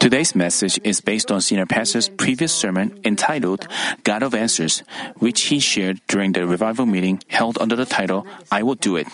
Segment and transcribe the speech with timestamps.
[0.00, 3.68] Today's message is based on Senior Pastor's previous sermon entitled
[4.02, 4.82] God of Answers,
[5.18, 9.06] which he shared during the revival meeting held under the title, I Will Do It.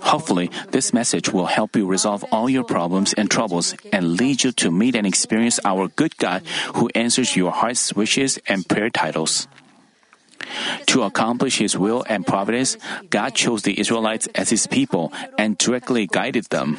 [0.00, 4.52] Hopefully, this message will help you resolve all your problems and troubles and lead you
[4.52, 6.40] to meet and experience our good God
[6.76, 9.48] who answers your heart's wishes and prayer titles.
[10.86, 12.78] To accomplish His will and providence,
[13.10, 16.78] God chose the Israelites as His people and directly guided them.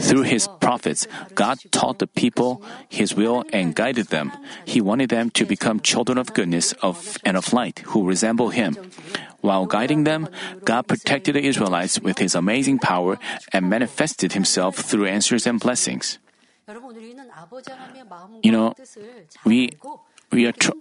[0.00, 4.32] Through his prophets, God taught the people his will and guided them.
[4.66, 8.76] He wanted them to become children of goodness of, and of light who resemble him.
[9.40, 10.28] While guiding them,
[10.64, 13.18] God protected the Israelites with his amazing power
[13.52, 16.18] and manifested himself through answers and blessings.
[18.42, 18.74] You know,
[19.44, 19.70] we
[20.32, 20.72] we are tr-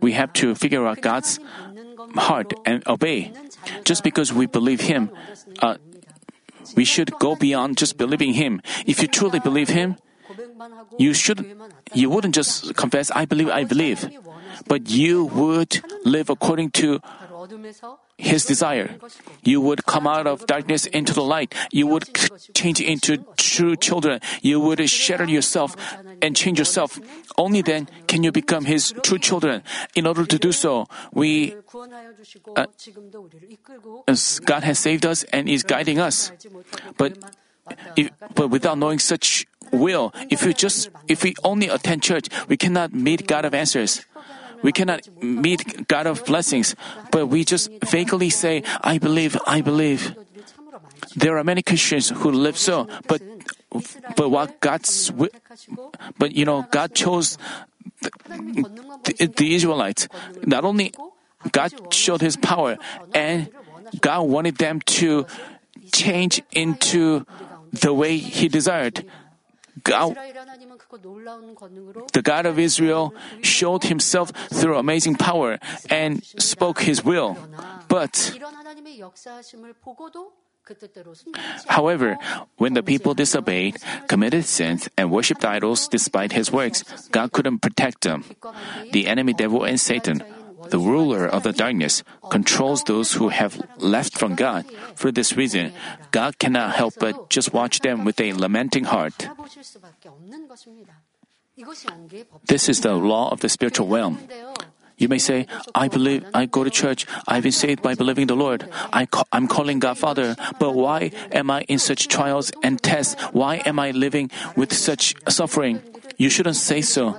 [0.00, 1.40] we have to figure out God's
[2.14, 3.32] heart and obey.
[3.84, 5.10] Just because we believe Him,
[5.60, 5.76] uh,
[6.76, 8.60] we should go beyond just believing Him.
[8.86, 9.96] If you truly believe Him,
[10.98, 11.44] you should
[11.92, 14.08] you wouldn't just confess I believe I believe,
[14.66, 17.00] but you would live according to
[18.16, 18.96] his desire.
[19.42, 21.54] You would come out of darkness into the light.
[21.72, 22.04] You would
[22.54, 24.20] change into true children.
[24.40, 25.76] You would shatter yourself
[26.22, 26.98] and change yourself.
[27.36, 29.62] Only then can you become His true children.
[29.94, 31.56] In order to do so, we
[32.56, 32.66] uh,
[34.44, 36.30] God has saved us and is guiding us.
[36.96, 37.18] But
[37.96, 42.56] if, but without knowing such will, if we just if we only attend church, we
[42.56, 44.06] cannot meet God of answers.
[44.64, 46.74] We cannot meet God of blessings,
[47.12, 50.16] but we just vaguely say, I believe, I believe.
[51.14, 53.20] There are many Christians who live so, but
[54.16, 55.12] but what God's
[56.16, 57.36] but you know God chose
[58.00, 58.10] the,
[59.04, 60.08] the, the Israelites.
[60.46, 60.94] Not only
[61.52, 62.78] God showed His power,
[63.12, 63.52] and
[64.00, 65.26] God wanted them to
[65.92, 67.26] change into
[67.70, 69.04] the way He desired.
[69.84, 70.16] God,
[72.12, 75.58] the God of Israel showed himself through amazing power
[75.90, 77.36] and spoke his will.
[77.88, 78.32] But
[81.66, 82.16] However,
[82.56, 83.76] when the people disobeyed,
[84.08, 88.24] committed sins, and worshipped idols despite his works, God couldn't protect them.
[88.92, 90.24] The enemy devil and Satan,
[90.70, 94.64] the ruler of the darkness, controls those who have left from God.
[94.94, 95.72] For this reason,
[96.10, 99.28] God cannot help but just watch them with a lamenting heart.
[102.46, 104.18] This is the law of the spiritual realm.
[104.96, 108.36] You may say, I believe, I go to church, I've been saved by believing the
[108.36, 108.68] Lord.
[108.92, 113.20] I am calling God Father, but why am I in such trials and tests?
[113.32, 115.82] Why am I living with such suffering?
[116.16, 117.18] You shouldn't say so.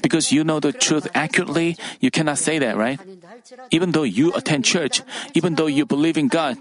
[0.00, 2.98] Because you know the truth accurately, you cannot say that, right?
[3.70, 5.02] Even though you attend church,
[5.34, 6.58] even though you believe in God,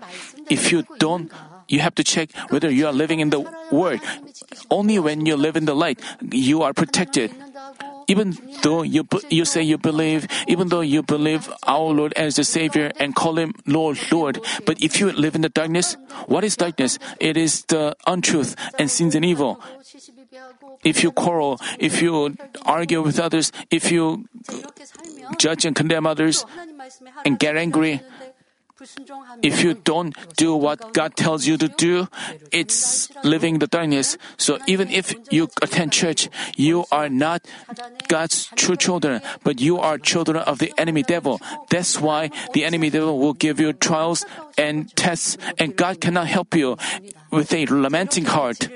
[0.49, 1.31] if you don't,
[1.67, 4.01] you have to check whether you are living in the Word.
[4.69, 5.99] Only when you live in the light,
[6.31, 7.31] you are protected.
[8.07, 12.43] Even though you you say you believe, even though you believe our Lord as the
[12.43, 15.95] Savior and call Him Lord, Lord, but if you live in the darkness,
[16.27, 16.99] what is darkness?
[17.19, 19.61] It is the untruth and sins and evil.
[20.83, 24.25] If you quarrel, if you argue with others, if you
[25.37, 26.45] judge and condemn others
[27.25, 28.01] and get angry,
[29.43, 32.07] if you don't do what God tells you to do,
[32.51, 34.17] it's living the darkness.
[34.37, 37.45] So even if you attend church, you are not
[38.07, 41.39] God's true children, but you are children of the enemy devil.
[41.69, 44.25] That's why the enemy devil will give you trials
[44.57, 46.77] and tests, and God cannot help you
[47.29, 48.67] with a lamenting heart.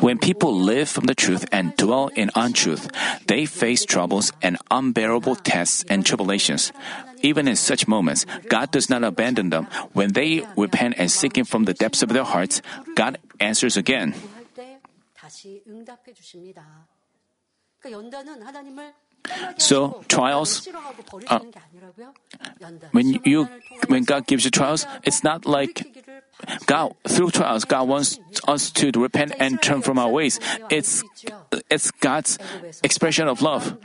[0.00, 2.90] When people live from the truth and dwell in untruth,
[3.26, 6.72] they face troubles and unbearable tests and tribulations.
[7.22, 9.66] Even in such moments, God does not abandon them.
[9.92, 12.62] When they repent and seek Him from the depths of their hearts,
[12.94, 14.14] God answers again.
[19.58, 20.68] So trials,
[21.28, 21.40] uh,
[22.92, 23.48] when you
[23.88, 25.84] when God gives you trials, it's not like
[26.66, 27.64] God through trials.
[27.64, 30.40] God wants us to repent and turn from our ways.
[30.70, 31.02] It's
[31.70, 32.38] it's God's
[32.82, 33.76] expression of love.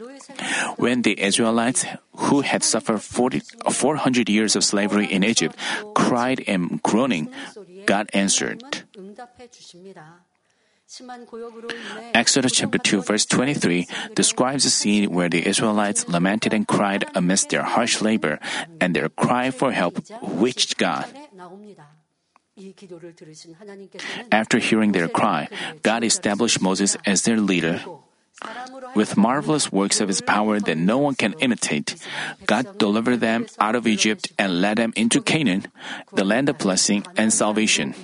[0.77, 1.86] When the Israelites,
[2.29, 3.41] who had suffered 40,
[3.71, 5.57] 400 years of slavery in Egypt,
[5.95, 7.29] cried and groaning,
[7.86, 8.63] God answered.
[12.13, 17.50] Exodus chapter 2 verse 23 describes a scene where the Israelites lamented and cried amidst
[17.50, 18.40] their harsh labor,
[18.80, 21.06] and their cry for help reached God.
[24.31, 25.50] After hearing their cry,
[25.81, 27.81] God established Moses as their leader.
[28.94, 31.96] With marvelous works of his power that no one can imitate,
[32.46, 35.66] God delivered them out of Egypt and led them into Canaan,
[36.13, 37.96] the land of blessing and salvation.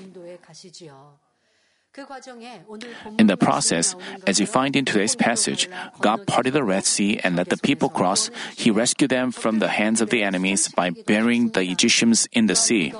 [3.17, 5.69] In the process, as you find in today's passage,
[5.99, 8.29] God parted the Red Sea and let the people cross.
[8.55, 12.55] He rescued them from the hands of the enemies by burying the Egyptians in the
[12.55, 12.93] sea.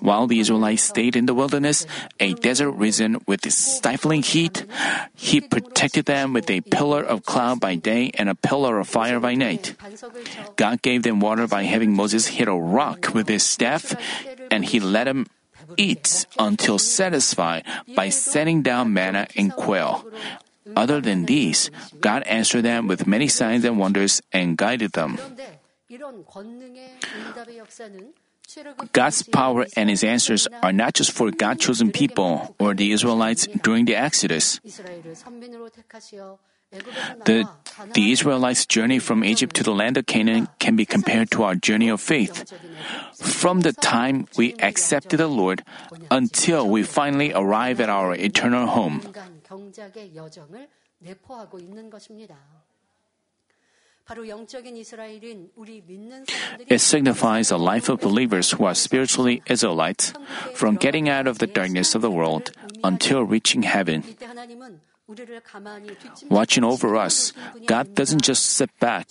[0.00, 1.86] While the Israelites stayed in the wilderness,
[2.20, 4.64] a desert region with stifling heat,
[5.14, 9.20] He protected them with a pillar of cloud by day and a pillar of fire
[9.20, 9.74] by night.
[10.56, 13.94] God gave them water by having Moses hit a rock with his staff,
[14.50, 15.26] and He let them
[15.76, 20.06] eat until satisfied by setting down manna and quail.
[20.76, 21.70] Other than these,
[22.00, 25.18] God answered them with many signs and wonders and guided them.
[28.92, 33.46] God's power and His answers are not just for God chosen people or the Israelites
[33.62, 34.60] during the Exodus.
[36.70, 37.48] The,
[37.94, 41.54] the Israelites' journey from Egypt to the land of Canaan can be compared to our
[41.54, 42.52] journey of faith.
[43.16, 45.64] From the time we accepted the Lord
[46.10, 49.00] until we finally arrive at our eternal home.
[56.68, 60.12] It signifies a life of believers who are spiritually Israelites
[60.54, 62.50] from getting out of the darkness of the world
[62.82, 64.02] until reaching heaven.
[66.28, 67.32] Watching over us,
[67.66, 69.08] God doesn't just sit back.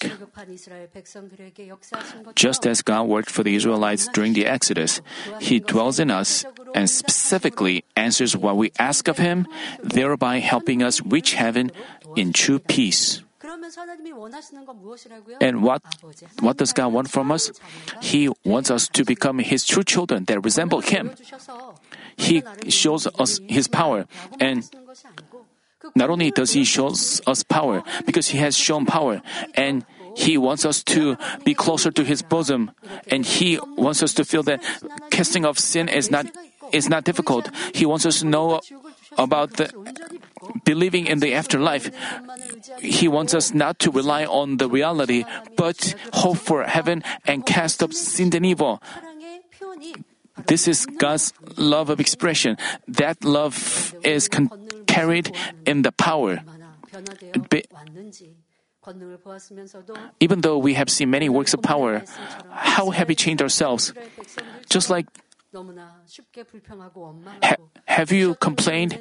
[2.35, 5.01] Just as God worked for the Israelites during the Exodus,
[5.41, 6.45] He dwells in us
[6.75, 9.47] and specifically answers what we ask of Him,
[9.81, 11.71] thereby helping us reach heaven
[12.15, 13.23] in true peace.
[15.41, 15.81] And what,
[16.39, 17.51] what does God want from us?
[18.01, 21.11] He wants us to become His true children that resemble Him.
[22.15, 24.05] He shows us His power
[24.39, 24.63] and
[25.95, 29.21] not only does He show us power, because He has shown power,
[29.53, 29.85] and
[30.15, 32.71] He wants us to be closer to His bosom,
[33.07, 34.61] and He wants us to feel that
[35.11, 36.25] casting off sin is not
[36.73, 37.49] is not difficult.
[37.73, 38.59] He wants us to know
[39.17, 39.71] about the
[40.63, 41.91] believing in the afterlife.
[42.79, 45.23] He wants us not to rely on the reality,
[45.55, 48.81] but hope for heaven and cast off sin and evil.
[50.45, 52.57] This is God's love of expression.
[52.87, 54.51] That love is con-
[54.85, 55.35] carried
[55.65, 56.39] in the power.
[60.19, 62.03] Even though we have seen many works of power,
[62.51, 63.93] how have we changed ourselves?
[64.69, 65.07] Just like
[67.41, 67.55] Ha,
[67.85, 68.99] have you complained?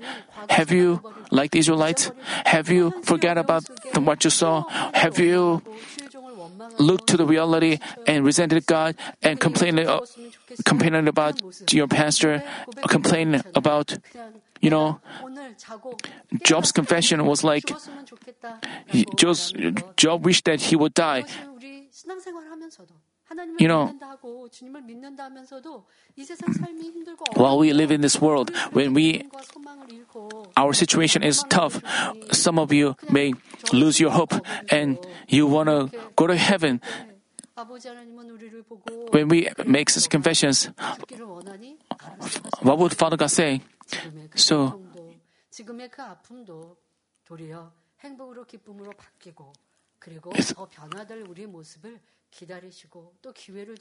[0.48, 2.10] Have you, like the Israelites,
[2.46, 3.64] have you forgot about
[3.96, 4.64] what you saw?
[4.94, 5.62] Have you
[6.78, 10.00] looked to the reality and resented God and complained, uh,
[10.64, 11.40] complaining about
[11.72, 12.42] your pastor,
[12.88, 13.98] complaining about,
[14.60, 15.00] you know,
[16.42, 17.70] Job's confession was like,
[19.16, 19.52] Job's,
[19.96, 21.24] Job wished that he would die.
[23.58, 23.92] You know,
[27.34, 29.24] while we live in this world, when we,
[30.56, 31.82] our situation is tough,
[32.30, 33.32] some of you may
[33.72, 34.32] lose your hope
[34.70, 36.80] and you want to go to heaven.
[39.10, 40.70] When we make such confessions,
[42.62, 43.60] what would Father God say?
[44.34, 44.80] So,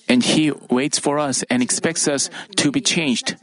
[0.07, 3.35] and He waits for us and expects us to be changed.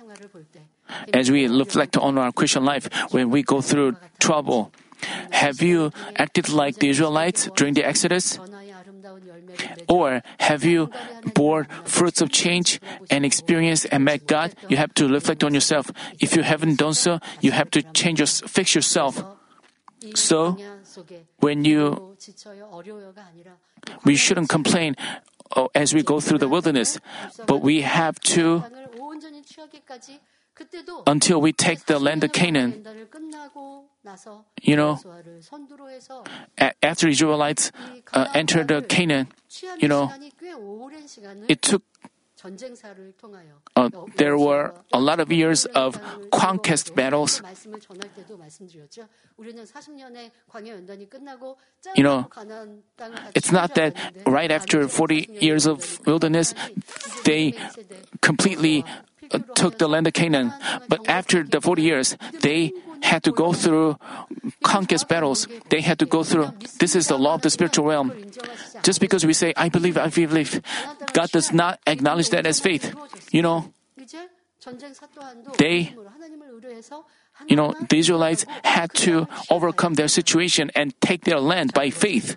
[1.13, 4.73] As we reflect on our Christian life, when we go through trouble,
[5.31, 8.39] have you acted like the Israelites during the Exodus?
[9.89, 10.91] Or have you
[11.35, 14.55] bore fruits of change and experience and met God?
[14.69, 15.91] You have to reflect on yourself.
[16.21, 19.23] If you haven't done so, you have to change your, fix yourself.
[20.15, 20.59] So,
[21.41, 22.17] when you,
[24.05, 24.97] we shouldn't complain
[25.57, 26.99] oh, as we go through the wilderness,
[27.47, 28.63] but we have to,
[31.07, 32.85] until we take the land of Canaan,
[34.63, 34.99] you know,
[36.83, 37.73] after Israelites
[38.13, 39.29] uh, entered the Canaan,
[39.79, 40.13] you know,
[41.49, 41.83] it took
[43.77, 45.99] uh, there were a lot of years of
[46.31, 47.43] conquest battles.
[51.95, 52.29] You know,
[53.35, 53.97] it's not that
[54.27, 56.55] right after 40 years of wilderness,
[57.25, 57.55] they
[58.21, 58.85] completely
[59.31, 60.53] Uh, took the land of Canaan.
[60.89, 63.99] But after the 40 years, they had to go through
[64.63, 65.47] conquest battles.
[65.71, 66.53] They had to go through.
[66.79, 68.13] This is the law of the spiritual realm.
[68.83, 70.61] Just because we say, I believe, I believe,
[71.13, 72.95] God does not acknowledge that as faith.
[73.31, 73.73] You know,
[75.59, 75.95] they,
[77.49, 82.37] you know, the Israelites had to overcome their situation and take their land by faith.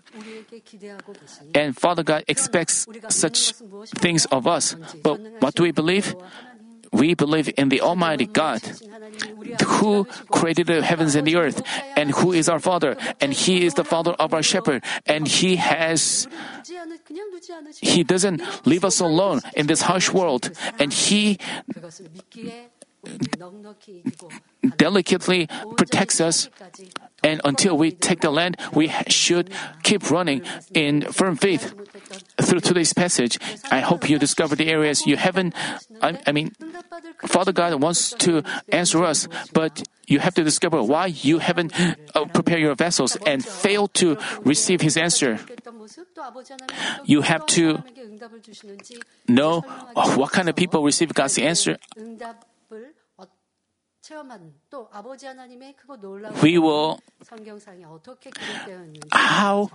[1.54, 3.54] And Father God expects such
[3.98, 4.76] things of us.
[5.04, 6.16] But what do we believe?
[6.92, 8.62] We believe in the Almighty God
[9.64, 11.62] who created the heavens and the earth
[11.96, 15.56] and who is our Father and He is the Father of our shepherd and He
[15.58, 16.28] has
[17.82, 21.38] He doesn't leave us alone in this harsh world and He
[24.78, 25.48] delicately
[25.78, 26.50] protects us.
[27.24, 29.52] And until we take the land, we should
[29.84, 30.44] keep running
[30.74, 31.74] in firm faith.
[32.42, 33.40] Through today's passage,
[33.72, 35.56] I hope you discover the areas you haven't.
[36.02, 36.52] I, I mean,
[37.26, 41.74] Father God wants to answer us, but you have to discover why you haven't
[42.14, 45.40] uh, prepared your vessels and failed to receive His answer.
[47.06, 47.84] You have to
[49.28, 49.62] know
[50.16, 51.78] what kind of people receive God's answer.
[56.42, 57.00] We will
[59.12, 59.70] how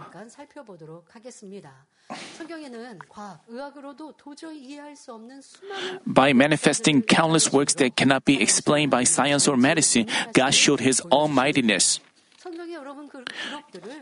[6.06, 11.00] by manifesting countless works that cannot be explained by science or medicine, God showed His
[11.10, 12.00] almightiness.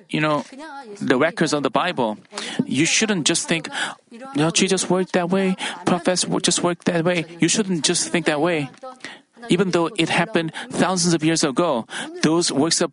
[0.09, 0.45] You know,
[1.01, 2.19] the records of the Bible,
[2.65, 3.69] you shouldn't just think,
[4.11, 7.25] you know, Jesus worked that way, prophets just worked that way.
[7.41, 8.71] You shouldn't just think that way.
[9.49, 11.87] Even though it happened thousands of years ago,
[12.23, 12.93] those works of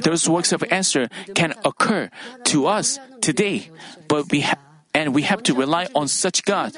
[0.00, 2.10] those works of answer can occur
[2.44, 3.70] to us today.
[4.08, 4.58] But we ha-
[4.94, 6.72] and we have to rely on such God.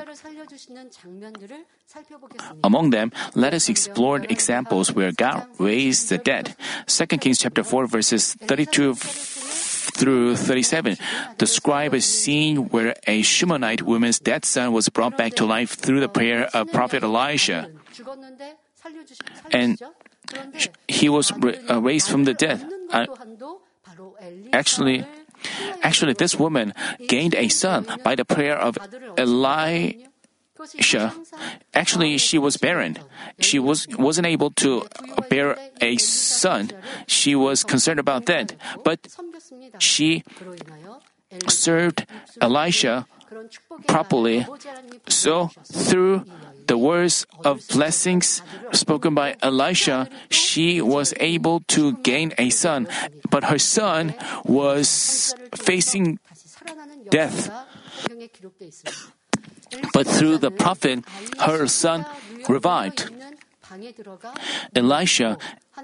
[2.64, 6.56] Among them, let us explore examples where God raised the dead.
[6.86, 8.94] 2 Kings chapter 4 verses 32
[9.98, 10.96] through 37
[11.38, 16.00] describe a scene where a Shunammite woman's dead son was brought back to life through
[16.00, 17.70] the prayer of prophet Elisha.
[19.52, 19.80] And
[20.86, 22.64] he was uh, raised from the dead.
[24.52, 25.04] Actually,
[25.82, 26.74] actually, this woman
[27.06, 28.78] gained a son by the prayer of
[29.16, 30.04] Elisha.
[31.74, 32.98] Actually, she was barren.
[33.40, 34.86] She was wasn't able to
[35.30, 36.70] bear a son.
[37.06, 38.54] She was concerned about that,
[38.84, 39.06] but
[39.78, 40.24] she
[41.46, 42.06] served
[42.40, 43.06] Elisha
[43.86, 44.46] properly.
[45.08, 46.24] So through
[46.68, 52.86] the words of blessings spoken by Elisha, she was able to gain a son,
[53.30, 56.20] but her son was facing
[57.10, 57.50] death.
[59.92, 61.04] But through the prophet,
[61.40, 62.06] her son
[62.48, 63.10] revived.
[64.74, 65.36] Elisha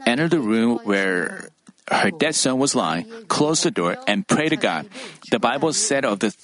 [0.06, 1.50] entered the room where
[1.90, 4.88] her dead son was lying, closed the door, and prayed to God.
[5.30, 6.34] The Bible said of this,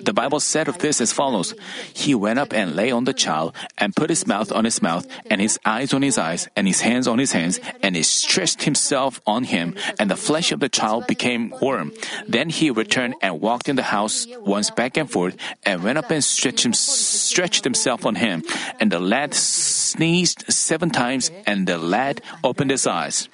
[0.00, 1.54] the Bible said of this as follows:
[1.94, 5.06] He went up and lay on the child, and put his mouth on his mouth,
[5.30, 8.64] and his eyes on his eyes, and his hands on his hands, and he stretched
[8.64, 11.92] himself on him, and the flesh of the child became warm.
[12.28, 16.10] Then he returned and walked in the house once back and forth, and went up
[16.10, 18.44] and stretched, him, stretched himself on him,
[18.80, 23.28] and the lad sneezed seven times, and the lad opened his eyes.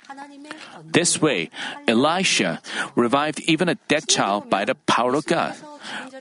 [0.96, 1.50] This way,
[1.86, 2.62] Elisha
[2.96, 5.52] revived even a dead child by the power of God.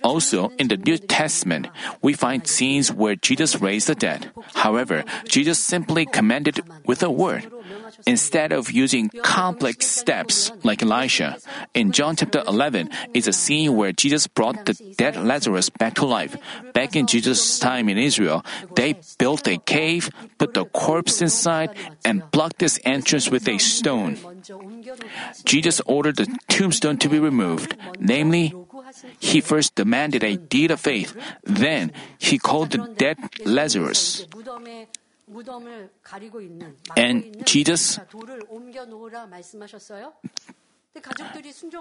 [0.03, 4.35] Also, in the New Testament, we find scenes where Jesus raised the dead.
[4.53, 7.47] However, Jesus simply commanded with a word,
[8.05, 11.37] instead of using complex steps like Elisha.
[11.73, 16.05] In John chapter 11 is a scene where Jesus brought the dead Lazarus back to
[16.05, 16.35] life.
[16.73, 18.43] Back in Jesus' time in Israel,
[18.75, 21.71] they built a cave, put the corpse inside,
[22.03, 24.19] and blocked its entrance with a stone.
[25.43, 27.75] Jesus ordered the tombstone to be removed.
[27.99, 28.53] Namely,
[29.19, 31.15] he first demanded a deed of faith.
[31.43, 34.25] Then he called the dead Lazarus.
[36.95, 37.99] And Jesus,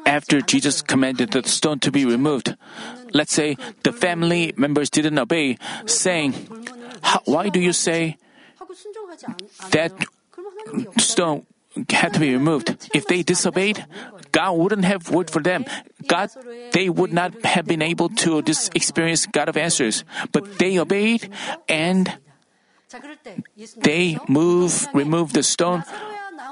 [0.06, 2.56] after Jesus commanded the stone to be removed,
[3.12, 6.33] let's say the family members didn't obey, saying,
[7.25, 8.16] Why do you say
[9.71, 9.92] that
[10.99, 11.47] stone
[11.90, 12.90] had to be removed.
[12.95, 13.87] If they disobeyed,
[14.33, 15.64] God wouldn't have worked for them.
[16.07, 16.31] God,
[16.73, 18.38] they would not have been able to
[18.75, 20.04] experience God of answers.
[20.33, 21.31] But they obeyed
[21.69, 22.12] and
[23.78, 25.85] they move, removed the stone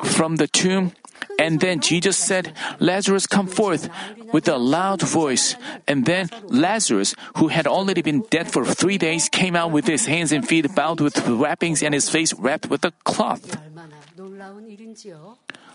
[0.04, 0.92] from the tomb.
[1.38, 3.88] And then Jesus said, Lazarus, come forth
[4.32, 5.54] with a loud voice.
[5.86, 10.06] And then Lazarus, who had already been dead for three days, came out with his
[10.06, 13.56] hands and feet bound with wrappings and his face wrapped with a cloth.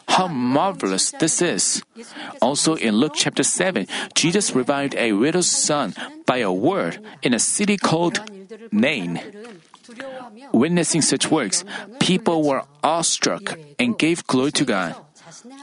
[0.07, 1.83] How marvelous this is!
[2.41, 5.93] Also in Luke chapter 7, Jesus revived a widow's son
[6.25, 8.19] by a word in a city called
[8.71, 9.21] Nain.
[10.53, 11.63] Witnessing such works,
[12.00, 14.95] people were awestruck and gave glory to God.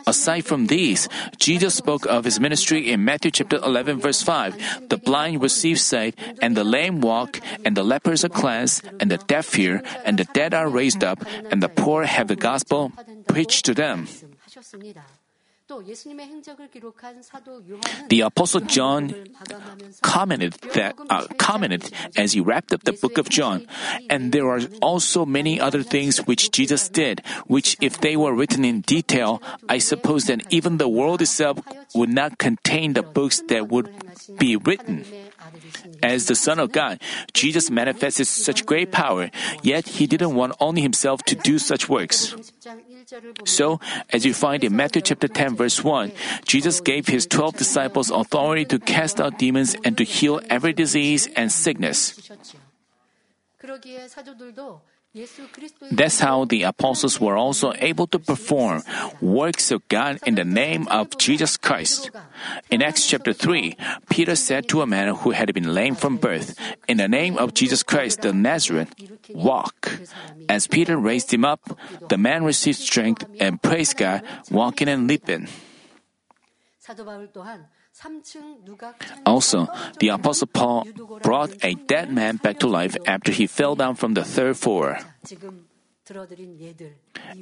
[0.06, 4.88] Aside from these, Jesus spoke of his ministry in Matthew chapter 11 verse 5.
[4.88, 9.18] The blind receive sight, and the lame walk, and the lepers are cleansed, and the
[9.18, 12.92] deaf hear, and the dead are raised up, and the poor have the gospel
[13.26, 14.06] preached to them.
[18.08, 19.14] The Apostle John
[20.02, 23.66] commented that uh, commented as he wrapped up the book of John,
[24.10, 28.62] and there are also many other things which Jesus did, which if they were written
[28.64, 31.60] in detail, I suppose that even the world itself
[31.94, 33.88] would not contain the books that would
[34.38, 35.06] be written.
[36.02, 37.00] As the Son of God,
[37.32, 39.30] Jesus manifested such great power,
[39.62, 42.34] yet he didn't want only himself to do such works.
[43.44, 43.80] So,
[44.10, 46.12] as you find in Matthew chapter 10 verse 1,
[46.46, 51.28] Jesus gave his 12 disciples authority to cast out demons and to heal every disease
[51.36, 52.16] and sickness.
[55.92, 58.82] That's how the apostles were also able to perform
[59.20, 62.10] works of God in the name of Jesus Christ.
[62.68, 63.76] In Acts chapter 3,
[64.10, 67.54] Peter said to a man who had been lame from birth, In the name of
[67.54, 68.88] Jesus Christ the Nazarene,
[69.30, 70.00] walk.
[70.48, 71.78] As Peter raised him up,
[72.08, 75.46] the man received strength and praised God, walking and leaping.
[79.24, 79.68] Also,
[80.00, 80.86] the Apostle Paul
[81.22, 84.98] brought a dead man back to life after he fell down from the third floor.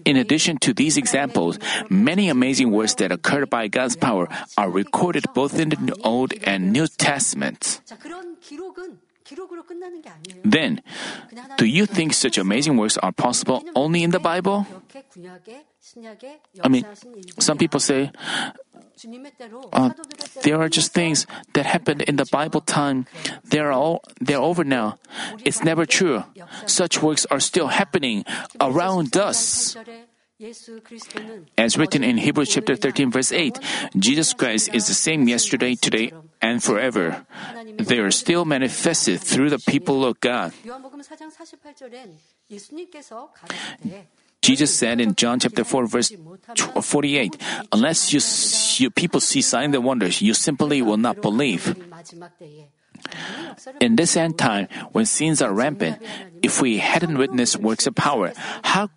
[0.04, 1.58] In addition to these examples,
[1.90, 6.72] many amazing works that occurred by God's power are recorded both in the Old and
[6.72, 7.80] New Testaments.
[10.44, 10.82] Then,
[11.56, 14.66] do you think such amazing works are possible only in the Bible?
[16.62, 16.86] I mean,
[17.38, 18.10] some people say,
[19.72, 19.90] uh,
[20.42, 23.06] there are just things that happened in the Bible time.
[23.44, 24.98] They're all they're over now.
[25.44, 26.22] It's never true.
[26.66, 28.24] Such works are still happening
[28.60, 29.76] around us.
[31.58, 33.58] As written in Hebrews chapter 13 verse 8,
[33.96, 37.26] Jesus Christ is the same yesterday, today, and forever.
[37.78, 40.52] They are still manifested through the people of God.
[44.42, 46.12] Jesus said in John chapter 4 verse
[46.80, 47.36] 48,
[47.72, 48.20] unless you,
[48.84, 51.74] you people see signs and wonders, you simply will not believe.
[53.80, 56.02] In this end time, when sins are rampant,
[56.42, 58.90] if we hadn't witnessed works of power, how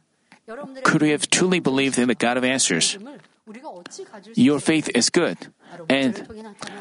[0.84, 2.98] could we have truly believed in the God of answers?
[4.34, 5.38] Your faith is good.
[5.90, 6.26] And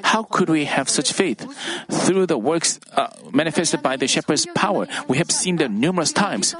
[0.02, 1.44] how could we have such faith?
[1.90, 6.54] Through the works uh, manifested by the shepherd's power, we have seen them numerous times.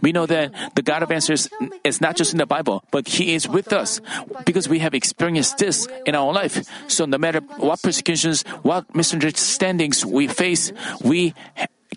[0.00, 1.48] We know that the God of answers
[1.84, 4.00] is not just in the Bible, but He is with us
[4.44, 6.64] because we have experienced this in our life.
[6.88, 10.72] So no matter what persecutions, what misunderstandings we face,
[11.04, 11.34] we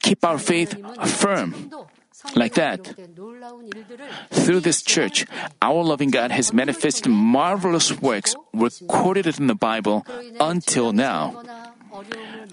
[0.02, 1.72] keep our faith firm
[2.36, 2.96] like that.
[4.32, 5.26] Through this church,
[5.62, 10.06] our loving God has manifested marvelous works recorded in the Bible
[10.40, 11.44] until now.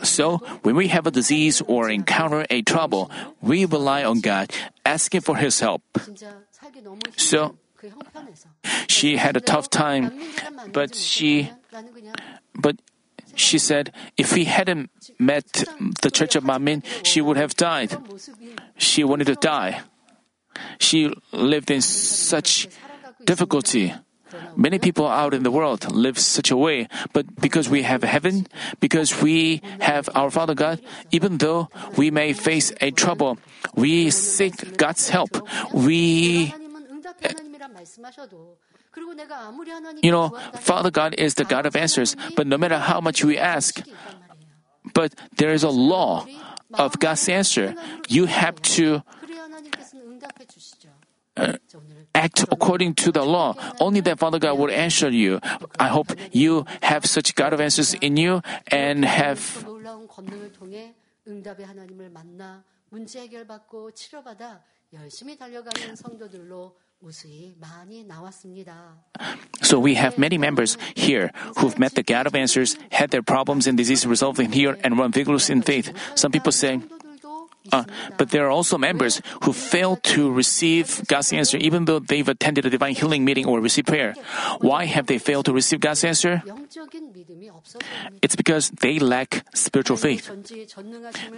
[0.03, 4.53] So, when we have a disease or encounter a trouble, we rely on God,
[4.85, 5.83] asking for His help.
[7.17, 7.57] So,
[8.89, 10.13] she had a tough time,
[10.73, 11.51] but she,
[12.55, 12.77] but
[13.35, 15.65] she said, if we hadn't met
[16.03, 17.97] the church of Manmin, she would have died.
[18.77, 19.83] She wanted to die.
[20.79, 22.69] She lived in such
[23.25, 23.95] difficulty.
[24.57, 28.47] Many people out in the world live such a way, but because we have heaven,
[28.81, 33.39] because we have our Father God, even though we may face a trouble,
[33.75, 35.37] we seek God's help.
[35.73, 36.55] We
[40.03, 43.39] you know, Father God is the God of answers, but no matter how much we
[43.39, 43.81] ask,
[44.93, 46.27] but there is a law
[46.75, 47.75] of God's answer.
[48.09, 49.03] You have to
[52.15, 53.55] act according to the law.
[53.81, 55.41] Only then Father God will answer you.
[55.79, 59.65] I hope you have such God of answers in you and have
[69.63, 73.67] so we have many members here who've met the God of answers, had their problems
[73.67, 75.93] and diseases resolved in here, and run vigorous in faith.
[76.15, 76.81] Some people say,
[77.71, 77.85] uh,
[78.19, 82.67] but there are also members who fail to receive God's answer even though they've attended
[82.67, 84.15] a divine healing meeting or received prayer.
[84.59, 86.43] Why have they failed to receive God's answer?
[88.21, 90.31] It's because they lack spiritual faith.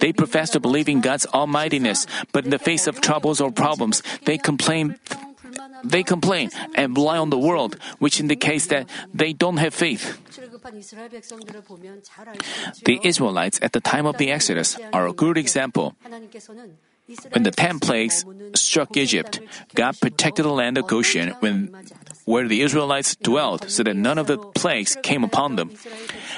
[0.00, 4.02] They profess to believe in God's almightiness, but in the face of troubles or problems,
[4.24, 4.96] they complain
[5.84, 10.18] they complain and rely on the world, which indicates that they don't have faith.
[12.84, 15.94] The Israelites at the time of the Exodus are a good example.
[17.30, 19.40] When the ten plagues struck Egypt,
[19.74, 21.68] God protected the land of Goshen when,
[22.24, 25.72] where the Israelites dwelt so that none of the plagues came upon them.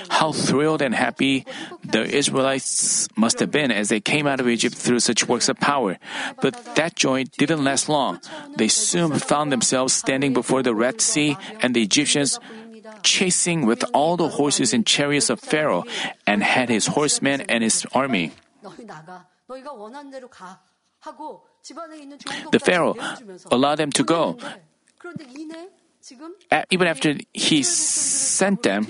[0.09, 1.47] How thrilled and happy
[1.85, 5.57] the Israelites must have been as they came out of Egypt through such works of
[5.59, 5.99] power.
[6.41, 8.21] But that joy didn't last long.
[8.57, 12.41] They soon found themselves standing before the Red Sea and the Egyptians
[13.03, 15.85] chasing with all the horses and chariots of Pharaoh
[16.27, 18.33] and had his horsemen and his army.
[22.51, 22.97] The Pharaoh
[23.51, 24.39] allowed them to go.
[26.71, 28.87] Even after he sent them,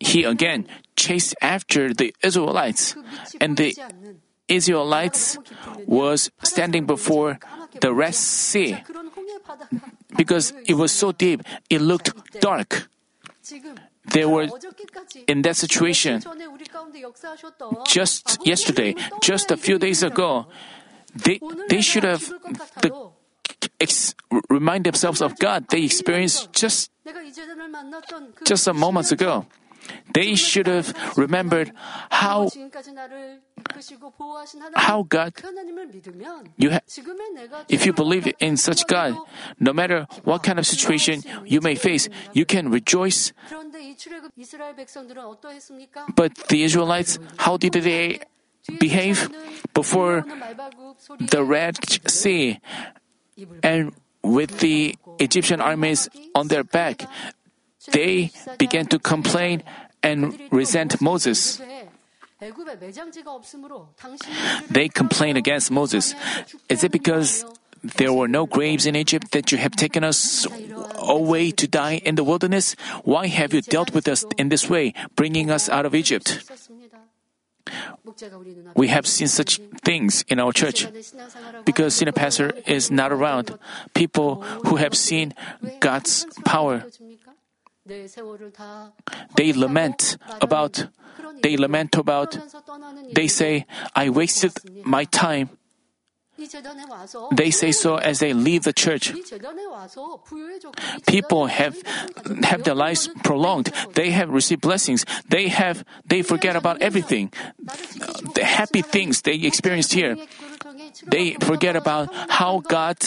[0.00, 0.66] he again
[0.96, 2.94] chased after the Israelites,
[3.40, 3.74] and the
[4.48, 5.38] Israelites
[5.86, 7.38] was standing before
[7.80, 8.76] the Red Sea
[10.16, 12.88] because it was so deep, it looked dark.
[14.12, 14.48] They were
[15.26, 16.22] in that situation
[17.86, 20.46] just yesterday, just a few days ago.
[21.14, 22.20] They, they should have
[22.82, 23.10] the,
[23.80, 24.14] ex,
[24.50, 26.90] remind themselves of God they experienced just,
[28.44, 29.46] just some moments ago.
[30.14, 31.72] They should have remembered
[32.10, 32.48] how
[34.74, 35.32] how God
[36.58, 36.80] you ha-
[37.68, 39.14] if you believe in such God,
[39.60, 43.32] no matter what kind of situation you may face, you can rejoice.
[46.14, 48.20] But the Israelites, how did they
[48.78, 49.28] behave
[49.74, 50.24] before
[51.18, 51.76] the Red
[52.08, 52.58] Sea
[53.62, 57.06] and with the Egyptian armies on their back?
[57.86, 59.62] They began to complain
[60.02, 61.60] and resent Moses.
[64.70, 66.14] They complained against Moses.
[66.68, 67.44] Is it because
[67.82, 70.46] there were no graves in Egypt that you have taken us
[70.98, 72.74] away to die in the wilderness?
[73.04, 76.42] Why have you dealt with us in this way, bringing us out of Egypt?
[78.74, 80.86] We have seen such things in our church.
[81.64, 83.58] Because senior pastor is not around,
[83.94, 85.34] people who have seen
[85.80, 86.84] God's power
[89.36, 90.88] they lament about,
[91.42, 92.38] they lament about,
[93.14, 94.52] they say, I wasted
[94.84, 95.50] my time.
[97.34, 99.12] They say so as they leave the church.
[101.08, 101.74] People have
[102.44, 103.72] have their lives prolonged.
[103.94, 105.04] They have received blessings.
[105.28, 107.32] They have they forget about everything.
[107.58, 110.16] The happy things they experienced here.
[111.10, 112.98] They forget about how God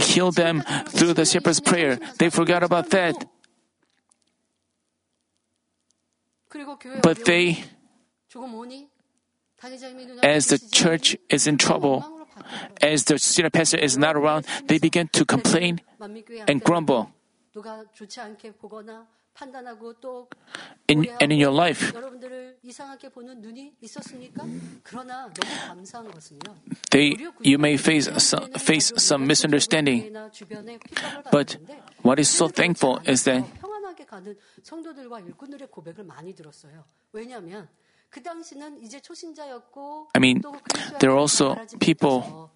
[0.00, 1.98] healed them through the shepherd's prayer.
[2.18, 3.28] They forgot about that.
[7.02, 7.64] But they,
[10.22, 12.04] as the church is in trouble,
[12.80, 15.80] as the senior pastor is not around, they begin to complain
[16.46, 17.10] and grumble
[20.88, 21.92] in, and in your life.
[26.90, 30.16] They, you may face some, face some misunderstanding,
[31.32, 31.56] but
[32.02, 33.44] what is so thankful is that
[40.14, 40.42] I mean,
[41.00, 42.50] there are also people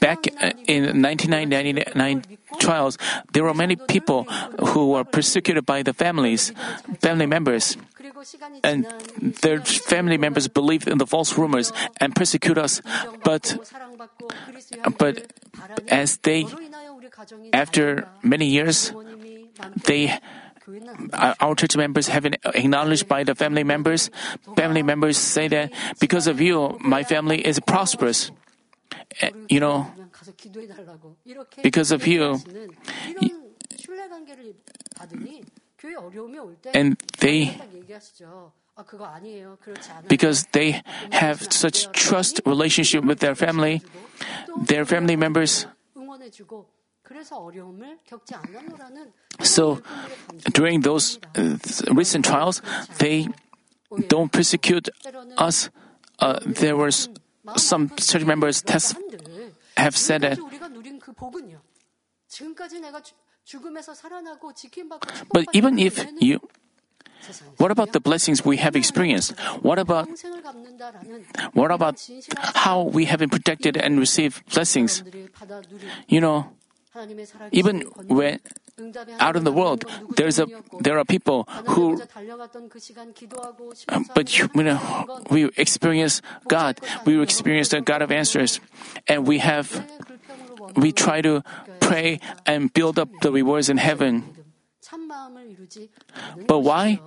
[0.00, 0.26] Back
[0.68, 2.22] in 1999
[2.58, 2.98] trials,
[3.32, 4.24] there were many people
[4.74, 6.52] who were persecuted by the families,
[7.00, 7.76] family members.
[8.62, 8.86] And
[9.42, 12.82] their family members believed in the false rumors and persecute us.
[13.24, 13.56] But,
[14.84, 15.32] uh, but
[15.88, 16.44] as they
[17.52, 18.92] after many years,
[19.86, 20.18] they
[21.40, 24.10] our church members have been acknowledged by the family members.
[24.56, 28.30] Family members say that because of you, my family is prosperous.
[29.20, 29.86] Eh, you know,
[31.62, 32.40] because of you,
[36.74, 37.60] and they
[40.08, 43.82] because they have such trust relationship with their family,
[44.66, 45.66] their family members
[49.42, 49.82] so
[50.52, 51.56] during those uh,
[51.92, 52.62] recent trials,
[52.98, 53.28] they
[54.08, 54.88] don't persecute
[55.36, 55.70] us.
[56.18, 56.90] Uh, there were
[57.56, 58.96] some church members test,
[59.76, 60.38] have said that.
[65.32, 66.40] But even if you
[67.58, 69.38] what about the blessings we have experienced?
[69.60, 70.08] What about
[71.52, 72.00] what about
[72.38, 75.04] how we have been protected and received blessings?
[76.08, 76.52] You know,
[77.52, 78.40] even when
[79.20, 79.84] out in the world,
[80.16, 80.46] there's a
[80.80, 82.00] there are people who,
[83.88, 86.80] um, but you know, we experience God.
[87.04, 88.60] We experience the God of answers,
[89.06, 89.86] and we have
[90.74, 91.42] we try to
[91.78, 94.24] pray and build up the rewards in heaven.
[96.46, 97.00] But why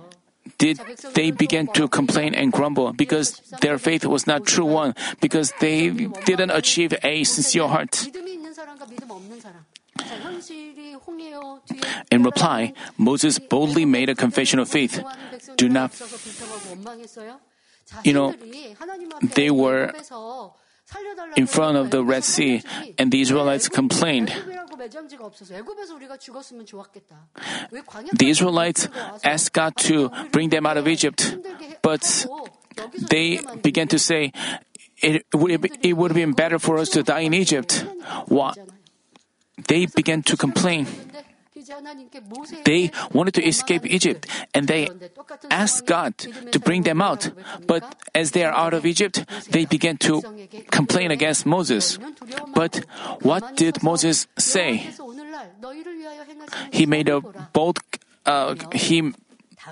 [0.58, 0.80] did
[1.14, 2.92] they begin to complain and grumble?
[2.92, 4.94] because their faith was not true one.
[5.20, 5.90] Because they
[6.24, 8.08] didn't achieve a sincere heart.
[12.10, 15.02] In reply, Moses boldly made a confession of faith.
[15.56, 15.92] Do not,
[18.02, 18.34] you know,
[19.22, 19.92] they were
[21.36, 22.62] in front of the Red Sea,
[22.98, 24.28] and the Israelites complained.
[28.12, 28.88] The Israelites
[29.22, 31.36] asked God to bring them out of Egypt,
[31.82, 32.26] but
[33.08, 34.32] they began to say,
[35.02, 37.84] it would, it would have been better for us to die in Egypt.
[38.26, 38.52] Why?
[39.68, 40.86] They began to complain.
[42.64, 44.88] They wanted to escape Egypt and they
[45.50, 47.30] asked God to bring them out.
[47.66, 50.22] But as they are out of Egypt, they began to
[50.70, 51.98] complain against Moses.
[52.54, 52.84] But
[53.22, 54.90] what did Moses say?
[56.72, 57.20] He made a
[57.52, 57.78] bold,
[58.26, 59.14] uh, he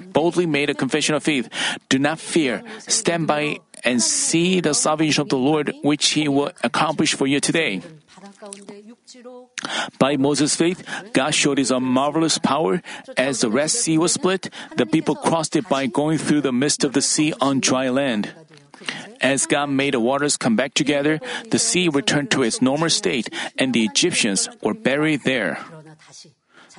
[0.01, 1.49] boldly made a confession of faith.
[1.89, 2.63] Do not fear.
[2.79, 7.41] Stand by and see the salvation of the Lord, which he will accomplish for you
[7.41, 7.83] today.
[9.99, 12.83] By Moses' faith, God showed his marvelous power.
[13.17, 16.85] As the Red Sea was split, the people crossed it by going through the midst
[16.85, 18.33] of the sea on dry land.
[19.21, 23.31] As God made the waters come back together, the sea returned to its normal state,
[23.59, 25.59] and the Egyptians were buried there.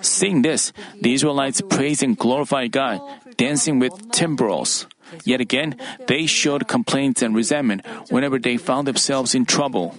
[0.04, 3.02] Seeing this, the Israelites praised and glorified God,
[3.38, 4.86] dancing with timbrels.
[5.24, 5.76] Yet again,
[6.08, 9.96] they showed complaints and resentment whenever they found themselves in trouble.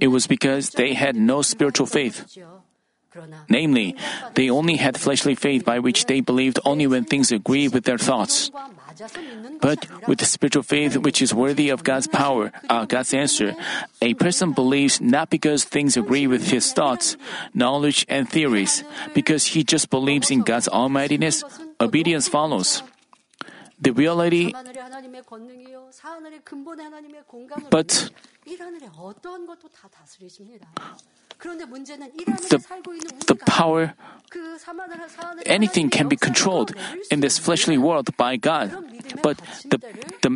[0.00, 2.26] It was because they had no spiritual faith.
[3.48, 3.96] Namely,
[4.34, 7.98] they only had fleshly faith by which they believed only when things agreed with their
[7.98, 8.50] thoughts.
[9.60, 13.54] But with the spiritual faith which is worthy of God's power, uh, God's answer,
[14.00, 17.16] a person believes not because things agree with his thoughts,
[17.54, 21.42] knowledge, and theories, because he just believes in God's almightiness,
[21.80, 22.82] obedience follows.
[23.80, 24.52] The reality,
[27.70, 28.10] but
[32.50, 32.64] the,
[33.26, 33.94] the power,
[35.44, 36.72] anything can be controlled
[37.10, 38.70] in this fleshly world by God.
[39.22, 39.78] But the,
[40.22, 40.30] the,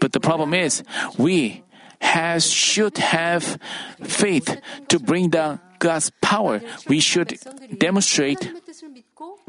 [0.00, 0.82] but the problem is,
[1.18, 1.62] we
[2.00, 3.58] has, should have
[4.02, 6.60] faith to bring down God's power.
[6.88, 7.38] We should
[7.78, 8.52] demonstrate,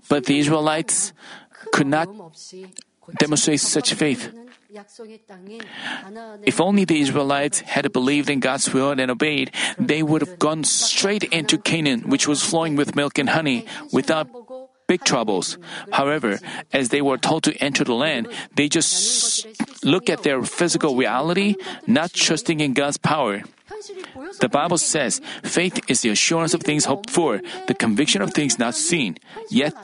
[0.09, 1.13] but the Israelites
[1.71, 2.09] could not
[3.17, 4.31] demonstrate such faith.
[6.43, 10.63] If only the Israelites had believed in God's will and obeyed, they would have gone
[10.63, 14.29] straight into Canaan, which was flowing with milk and honey, without
[14.87, 15.57] big troubles.
[15.91, 16.39] However,
[16.71, 19.47] as they were told to enter the land, they just
[19.83, 21.55] look at their physical reality,
[21.87, 23.43] not trusting in God's power.
[24.39, 28.59] The Bible says, faith is the assurance of things hoped for, the conviction of things
[28.59, 29.17] not seen.
[29.49, 29.75] Yet,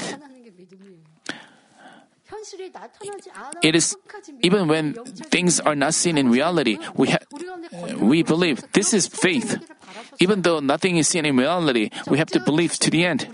[3.62, 3.96] it is
[4.42, 4.94] even when
[5.30, 7.20] things are not seen in reality, we ha-
[7.74, 9.58] uh, we believe this is faith.
[10.20, 13.28] Even though nothing is seen in reality, we have to believe to the end.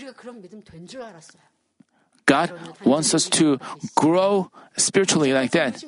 [2.26, 2.52] God
[2.84, 3.58] wants us to
[3.94, 5.84] grow spiritually like that.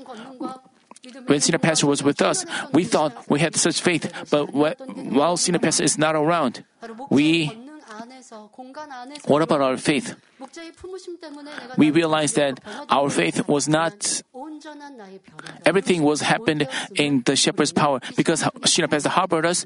[1.26, 5.60] When Senior Pastor was with us, we thought we had such faith, but while Senior
[5.60, 6.64] Pastor is not around,
[7.10, 7.65] we
[9.26, 10.14] what about our faith?
[11.78, 14.22] We realized that our faith was not
[15.64, 19.64] everything was happened in the shepherd's power because Shina Pastor harbored us.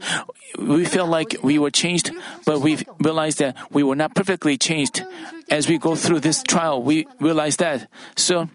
[0.58, 2.12] We felt like we were changed,
[2.44, 5.04] but we realized that we were not perfectly changed.
[5.50, 7.88] As we go through this trial, we realized that.
[8.16, 8.48] So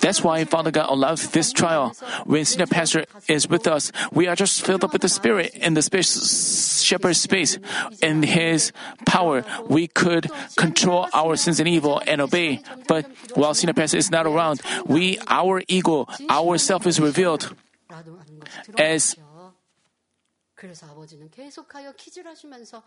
[0.00, 1.94] that's why Father God allows this trial.
[2.24, 5.74] When senior pastor is with us, we are just filled up with the Spirit in
[5.74, 7.58] the space, shepherd's space.
[8.02, 8.72] In His
[9.04, 12.62] power, we could control our sins and evil and obey.
[12.86, 17.54] But while senior pastor is not around, we, our ego, our self is revealed.
[18.78, 19.16] As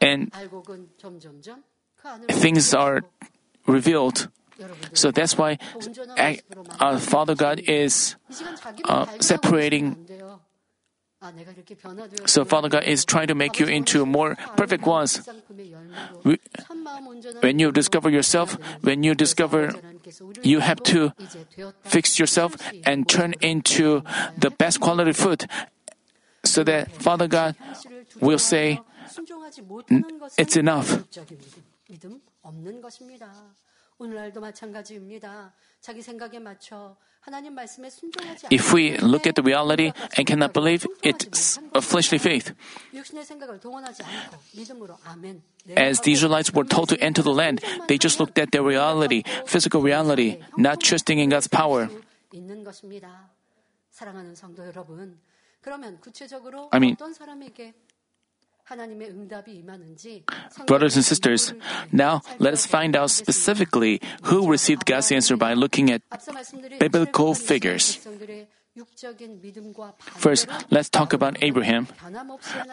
[0.01, 0.31] and
[2.31, 3.03] things are
[3.67, 4.29] revealed.
[4.93, 5.57] So that's why
[6.79, 8.15] uh, Father God is
[8.85, 10.07] uh, separating.
[12.25, 15.27] So Father God is trying to make you into more perfect ones.
[17.41, 19.73] When you discover yourself, when you discover
[20.43, 21.11] you have to
[21.83, 24.01] fix yourself and turn into
[24.37, 25.45] the best quality food
[26.45, 27.55] so that Father God
[28.21, 28.79] will say,
[30.37, 31.03] it's enough.
[38.49, 42.53] If we look at the reality and cannot believe, it's a fleshly faith.
[45.75, 49.23] As the Israelites were told to enter the land, they just looked at their reality,
[49.45, 51.89] physical reality, not trusting in God's power.
[56.71, 56.95] I mean,
[60.67, 61.53] Brothers and sisters,
[61.91, 66.01] now let us find out specifically who received God's answer by looking at
[66.79, 67.97] biblical figures.
[69.99, 71.87] First, let's talk about Abraham.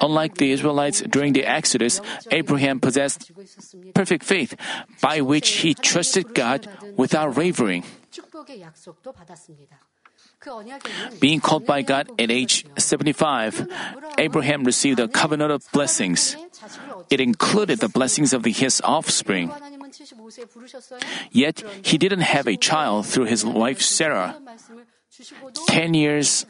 [0.00, 3.32] Unlike the Israelites during the Exodus, Abraham possessed
[3.94, 4.54] perfect faith
[5.00, 7.84] by which he trusted God without wavering.
[11.20, 13.68] Being called by God at age 75,
[14.18, 16.36] Abraham received a covenant of blessings.
[17.10, 19.50] It included the blessings of his offspring.
[21.30, 24.36] Yet he didn't have a child through his wife Sarah.
[25.66, 26.44] Ten years,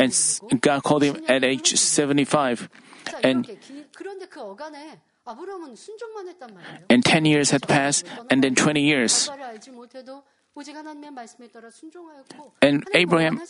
[0.00, 2.68] and God called him at age 75.
[3.22, 3.48] And
[6.90, 9.30] and 10 years had passed, and then 20 years.
[12.62, 13.40] And Abraham,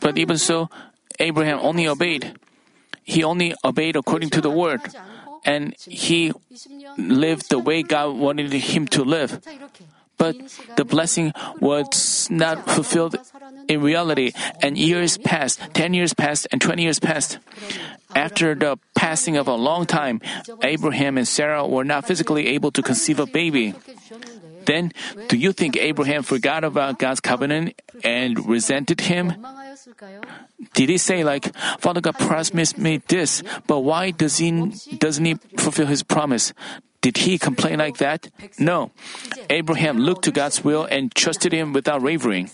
[0.00, 0.70] but even so,
[1.18, 2.34] Abraham only obeyed.
[3.04, 4.80] He only obeyed according to the word,
[5.44, 6.32] and he
[6.98, 9.40] lived the way God wanted him to live.
[10.18, 10.36] But
[10.76, 13.20] the blessing was not fulfilled
[13.68, 17.38] in reality, and years passed, 10 years passed, and 20 years passed.
[18.14, 20.22] After the passing of a long time,
[20.62, 23.74] Abraham and Sarah were not physically able to conceive a baby.
[24.66, 24.92] Then,
[25.28, 29.32] do you think Abraham forgot about God's covenant and resented him?
[30.74, 34.50] Did he say like, Father God promised me this, but why does he,
[34.98, 36.52] doesn't he fulfill his promise?
[37.00, 38.28] Did he complain like that?
[38.58, 38.90] No.
[39.48, 42.50] Abraham looked to God's will and trusted him without wavering.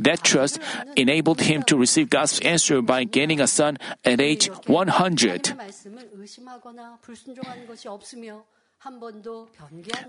[0.00, 0.58] That trust
[0.96, 5.54] enabled him to receive God's answer by gaining a son at age 100.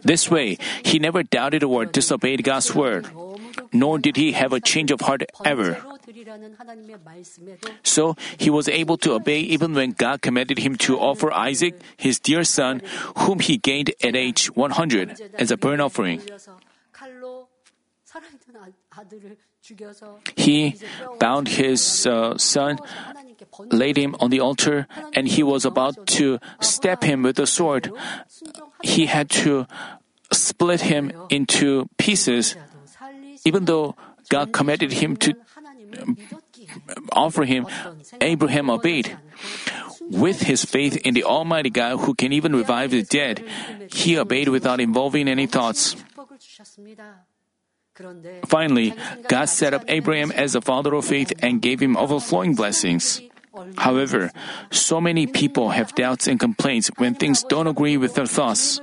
[0.04, 3.10] This way, he never doubted or disobeyed God's word,
[3.74, 5.78] nor did he have a change of heart ever.
[7.84, 12.20] So he was able to obey even when God commanded him to offer Isaac, his
[12.20, 12.82] dear son,
[13.18, 16.22] whom he gained at age 100, as a burnt offering.
[20.36, 20.76] He
[21.20, 22.80] bound his uh, son
[23.72, 27.92] laid him on the altar, and he was about to stab him with a sword.
[28.84, 29.68] He had to
[30.32, 32.56] split him into pieces,
[33.46, 33.96] even though
[34.30, 35.34] God commanded him to
[37.12, 37.68] offer him,
[38.22, 39.18] Abraham obeyed.
[40.10, 43.46] With his faith in the Almighty God who can even revive the dead,
[43.94, 45.96] he obeyed without involving any thoughts.
[48.48, 48.94] Finally,
[49.28, 53.22] God set up Abraham as the father of faith and gave him overflowing blessings.
[53.78, 54.32] However,
[54.72, 58.80] so many people have doubts and complaints when things don't agree with their thoughts.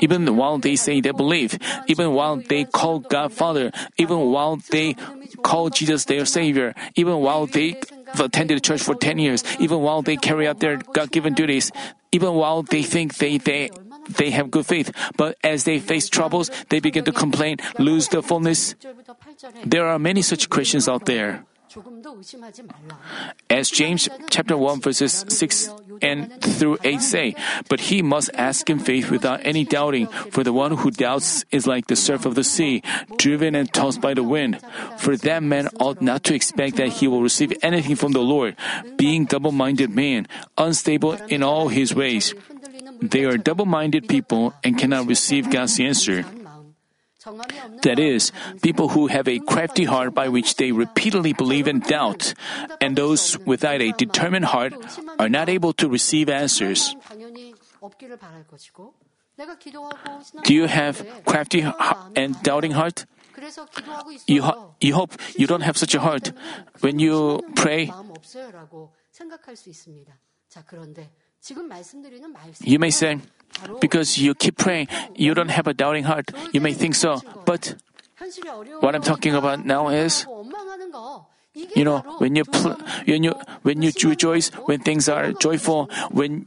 [0.00, 4.94] Even while they say they believe, even while they call God Father, even while they
[5.42, 7.76] call Jesus their Savior, even while they
[8.18, 11.70] attended church for 10 years, even while they carry out their God given duties,
[12.12, 13.68] even while they think they, they,
[14.08, 18.22] they have good faith, but as they face troubles, they begin to complain, lose the
[18.22, 18.74] fullness.
[19.64, 21.44] There are many such Christians out there.
[23.50, 27.34] As James chapter 1 verses 6 and through 8 say,
[27.68, 31.66] but he must ask in faith without any doubting, for the one who doubts is
[31.66, 32.82] like the surf of the sea,
[33.16, 34.60] driven and tossed by the wind.
[34.96, 38.56] For that man ought not to expect that he will receive anything from the Lord,
[38.96, 42.32] being double-minded man, unstable in all his ways.
[43.02, 46.24] They are double-minded people and cannot receive God's answer.
[47.82, 48.30] That is,
[48.62, 52.34] people who have a crafty heart by which they repeatedly believe and doubt,
[52.80, 54.74] and those without a determined heart
[55.18, 56.94] are not able to receive answers.
[60.44, 61.66] Do you have crafty
[62.14, 63.06] and doubting heart?
[64.26, 66.32] You, ho- you hope you don't have such a heart.
[66.80, 67.90] When you pray,
[72.60, 73.18] you may say,
[73.80, 76.30] because you keep praying, you don't have a doubting heart.
[76.52, 77.76] You may think so, but
[78.80, 80.26] what I'm talking about now is,
[81.74, 86.46] you know, when you pl- when you when you rejoice, when things are joyful, when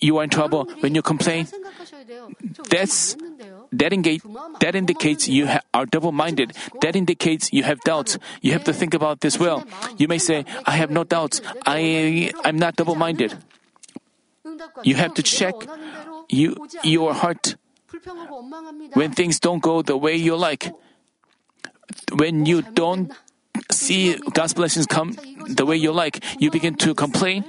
[0.00, 1.46] you are in trouble, when you complain,
[2.68, 3.16] that's
[3.70, 4.22] that indicate
[4.60, 6.54] that indicates you ha- are double-minded.
[6.80, 8.18] That indicates you have doubts.
[8.42, 9.62] You have to think about this well.
[9.96, 11.40] You may say, "I have no doubts.
[11.66, 13.38] I I'm not double-minded."
[14.82, 15.54] You have to check
[16.28, 17.56] you, your heart
[18.94, 20.72] when things don't go the way you like.
[22.12, 23.12] When you don't
[23.70, 25.16] see God's blessings come
[25.48, 27.44] the way you like, you begin to complain.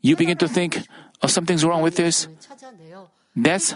[0.00, 0.86] You begin to think,
[1.22, 2.28] oh, something's wrong with this.
[3.36, 3.74] That's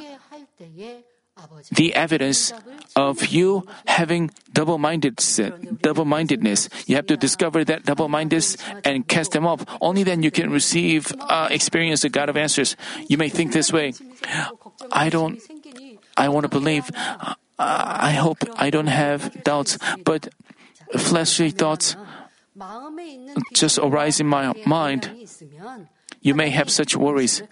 [1.71, 2.53] the evidence
[2.97, 5.21] of you having double-minded
[5.81, 6.69] double-mindedness.
[6.87, 9.65] You have to discover that double-mindedness and cast them off.
[9.81, 12.77] Only then you can receive, uh, experience the God of answers.
[13.09, 13.95] You may think this way:
[14.91, 15.41] I don't.
[16.17, 16.91] I want to believe.
[16.95, 20.29] Uh, I hope I don't have doubts, but
[20.99, 21.97] fleshly thoughts
[23.55, 25.11] just arise in my mind.
[26.21, 27.43] You may have such worries.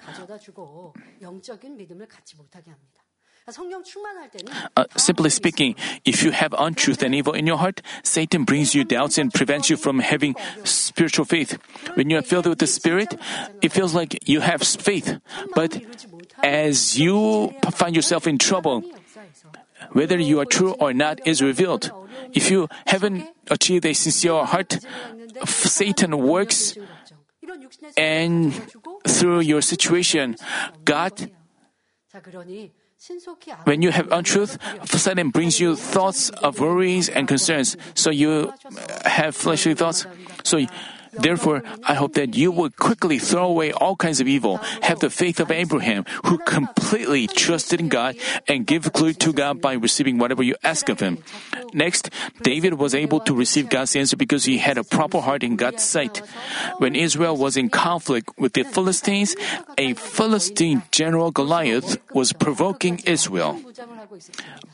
[4.77, 5.75] Uh, simply speaking,
[6.05, 9.71] if you have untruth and evil in your heart, Satan brings you doubts and prevents
[9.71, 11.59] you from having spiritual faith.
[11.95, 13.19] When you are filled with the Spirit,
[13.63, 15.19] it feels like you have faith.
[15.55, 15.83] But
[16.43, 18.85] as you find yourself in trouble,
[19.93, 21.91] whether you are true or not is revealed.
[22.33, 24.79] If you haven't achieved a sincere heart,
[25.45, 26.77] Satan works
[27.97, 28.55] and
[29.09, 30.37] through your situation,
[30.85, 31.31] God
[33.65, 37.77] when you have untruth, Satan brings you thoughts of worries and concerns.
[37.95, 40.07] So you uh, have fleshly thoughts.
[40.45, 40.67] So
[41.13, 45.11] Therefore, I hope that you will quickly throw away all kinds of evil, have the
[45.11, 50.19] faith of Abraham, who completely trusted in God and give glory to God by receiving
[50.19, 51.19] whatever you ask of him.
[51.73, 52.11] Next,
[52.43, 55.83] David was able to receive God's answer because he had a proper heart in God's
[55.83, 56.23] sight.
[56.79, 59.35] When Israel was in conflict with the Philistines,
[59.79, 63.61] a Philistine general Goliath was provoking Israel.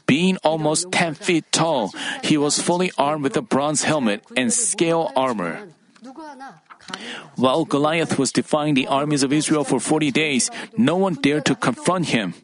[0.07, 5.12] Being almost 10 feet tall, he was fully armed with a bronze helmet and scale
[5.16, 5.68] armor.
[7.37, 11.55] While Goliath was defying the armies of Israel for 40 days, no one dared to
[11.55, 12.35] confront him.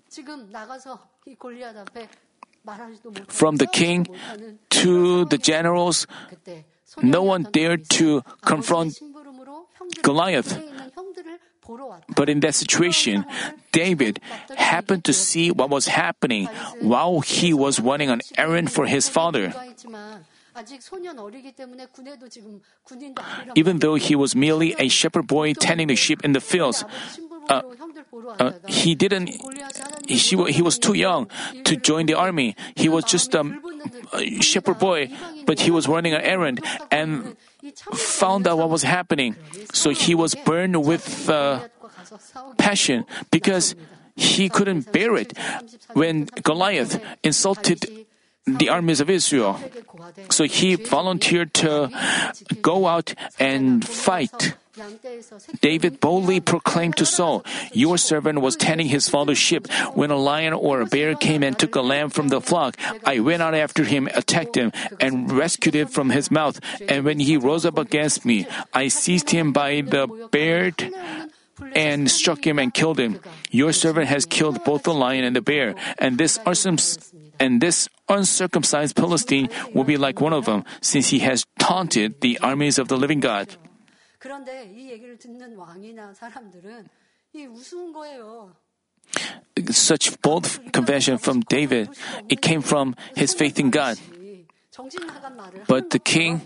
[3.28, 4.06] From the king
[4.70, 6.06] to the generals,
[7.02, 9.00] no one dared to confront
[10.02, 10.58] Goliath.
[12.14, 13.24] But in that situation,
[13.70, 14.20] David
[14.56, 16.46] happened to see what was happening
[16.80, 19.54] while he was running an errand for his father.
[23.54, 26.84] Even though he was merely a shepherd boy tending the sheep in the fields,
[27.48, 27.62] uh,
[28.38, 29.30] uh, he didn't.
[30.06, 31.28] He, he was too young
[31.64, 32.54] to join the army.
[32.76, 33.42] He was just a
[34.40, 35.10] shepherd boy,
[35.46, 37.36] but he was running an errand and
[37.94, 39.36] found out what was happening.
[39.72, 41.68] So he was burned with uh,
[42.58, 43.74] passion because
[44.16, 45.36] he couldn't bear it
[45.94, 48.01] when Goliath insulted
[48.46, 49.58] the armies of Israel.
[50.30, 51.90] So he volunteered to
[52.60, 54.54] go out and fight.
[55.60, 59.68] David boldly proclaimed to Saul, Your servant was tending his father's sheep.
[59.92, 63.20] When a lion or a bear came and took a lamb from the flock, I
[63.20, 66.58] went out after him, attacked him, and rescued it from his mouth.
[66.88, 70.90] And when he rose up against me, I seized him by the beard
[71.74, 73.20] and struck him and killed him.
[73.50, 76.38] Your servant has killed both the lion and the bear, and this
[77.38, 82.38] and this uncircumcised Philistine will be like one of them, since he has taunted the
[82.42, 83.56] armies of the living God.
[89.70, 91.88] Such bold confession from David,
[92.28, 93.98] it came from his faith in God.
[95.68, 96.40] But the king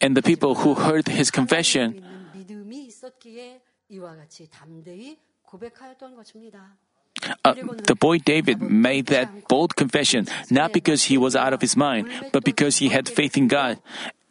[0.00, 2.02] and the people who heard his confession
[7.44, 7.54] uh,
[7.84, 12.08] the boy David made that bold confession not because he was out of his mind,
[12.32, 13.78] but because he had faith in God.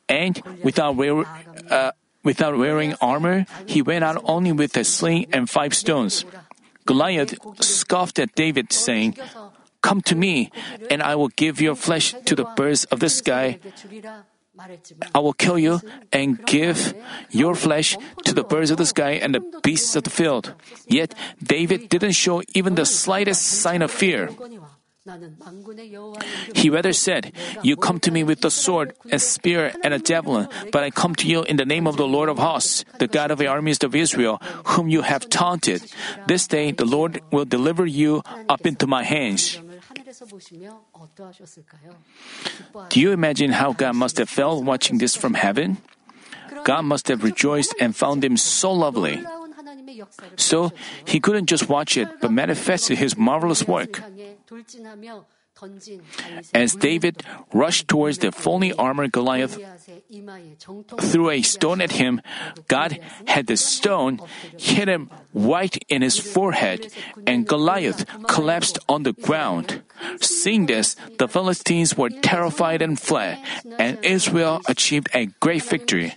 [0.10, 1.26] And without, wear,
[1.70, 1.92] uh,
[2.24, 6.26] without wearing armor, he went out only with a sling and five stones.
[6.86, 9.18] Goliath scoffed at David, saying,
[9.82, 10.52] Come to me,
[10.90, 13.60] and I will give your flesh to the birds of the sky
[15.14, 15.82] I will kill you
[16.12, 16.94] and give
[17.30, 20.54] your flesh to the birds of the sky and the beasts of the field.
[20.88, 24.30] Yet David didn't show even the slightest sign of fear.
[26.56, 27.32] He rather said,
[27.64, 31.16] You come to me with a sword, a spear, and a javelin, but I come
[31.16, 33.80] to you in the name of the Lord of hosts, the God of the armies
[33.84, 34.42] of Israel,
[34.76, 35.84] whom you have taunted.
[36.28, 39.60] This day the Lord will deliver you up into my hands.
[42.90, 45.78] Do you imagine how God must have felt watching this from heaven?
[46.64, 49.24] God must have rejoiced and found him so lovely.
[50.36, 50.72] So
[51.06, 54.02] he couldn't just watch it, but manifested his marvelous work.
[56.54, 59.58] As David rushed towards the fully armored Goliath,
[61.02, 62.22] threw a stone at him,
[62.68, 64.20] God had the stone
[64.58, 66.92] hit him right in his forehead,
[67.26, 69.82] and Goliath collapsed on the ground.
[70.22, 73.40] Seeing this, the Philistines were terrified and fled,
[73.80, 76.14] and Israel achieved a great victory.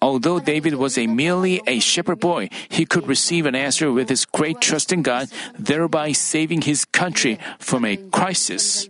[0.00, 4.24] Although David was a merely a shepherd boy, he could receive an answer with his
[4.24, 8.88] great trust in God, thereby saving his country from a crisis.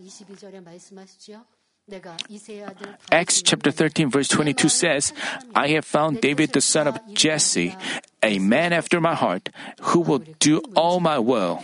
[3.11, 5.13] Acts chapter 13 verse 22 says,
[5.55, 7.75] I have found David the son of Jesse,
[8.23, 9.49] a man after my heart,
[9.91, 11.61] who will do all my will.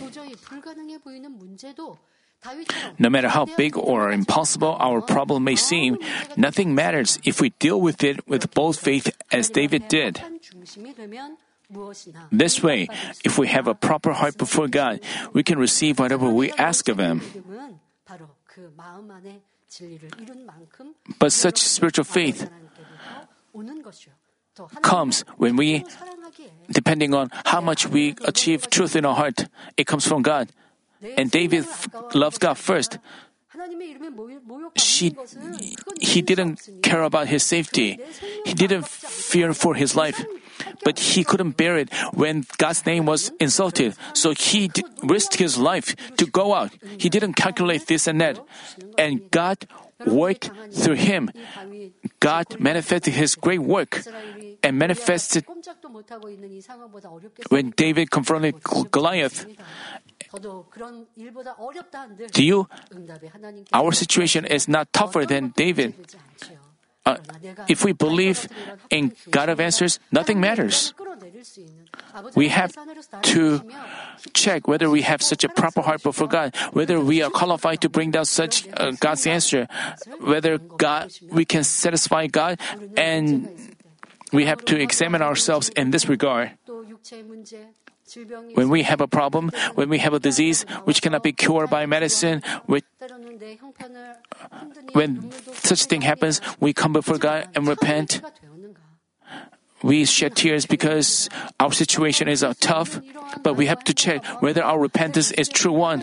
[2.99, 5.97] No matter how big or impossible our problem may seem,
[6.35, 10.21] nothing matters if we deal with it with bold faith as David did.
[12.31, 12.87] This way,
[13.25, 15.01] if we have a proper heart before God,
[15.33, 17.21] we can receive whatever we ask of Him.
[21.19, 22.49] But such spiritual faith
[24.81, 25.85] comes when we,
[26.71, 29.45] depending on how much we achieve truth in our heart,
[29.75, 30.49] it comes from God.
[31.17, 31.65] And David
[32.13, 32.99] loved God first.
[34.75, 35.15] She,
[35.99, 37.99] he didn't care about his safety.
[38.45, 40.23] He didn't fear for his life.
[40.83, 43.95] But he couldn't bear it when God's name was insulted.
[44.13, 46.71] So he d- risked his life to go out.
[46.97, 48.39] He didn't calculate this and that.
[48.97, 49.67] And God
[50.05, 51.31] worked through him.
[52.19, 54.03] God manifested his great work
[54.63, 55.45] and manifested
[57.49, 58.55] when David confronted
[58.91, 59.45] Goliath.
[62.33, 62.67] Do you?
[63.73, 65.93] Our situation is not tougher than David.
[67.05, 67.15] Uh,
[67.69, 68.49] if we believe
[68.89, 70.93] in God of answers, nothing matters.
[72.35, 72.75] We have
[73.31, 73.61] to
[74.33, 77.89] check whether we have such a proper heart before God, whether we are qualified to
[77.89, 79.67] bring down such uh, God's answer,
[80.19, 82.59] whether God we can satisfy God,
[82.97, 83.55] and
[84.33, 86.51] we have to examine ourselves in this regard.
[88.53, 91.85] When we have a problem, when we have a disease which cannot be cured by
[91.85, 92.41] medicine,
[94.93, 98.21] when such thing happens, we come before God and repent.
[99.83, 101.29] We shed tears because
[101.59, 102.99] our situation is uh, tough,
[103.43, 106.01] but we have to check whether our repentance is true one.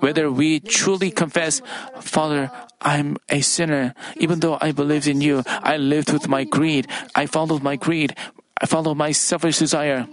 [0.00, 1.62] Whether we truly confess,
[2.00, 2.50] Father,
[2.82, 3.94] I'm a sinner.
[4.16, 6.88] Even though I believed in you, I lived with my greed.
[7.14, 8.16] I followed my greed.
[8.60, 10.08] I followed my selfish desire.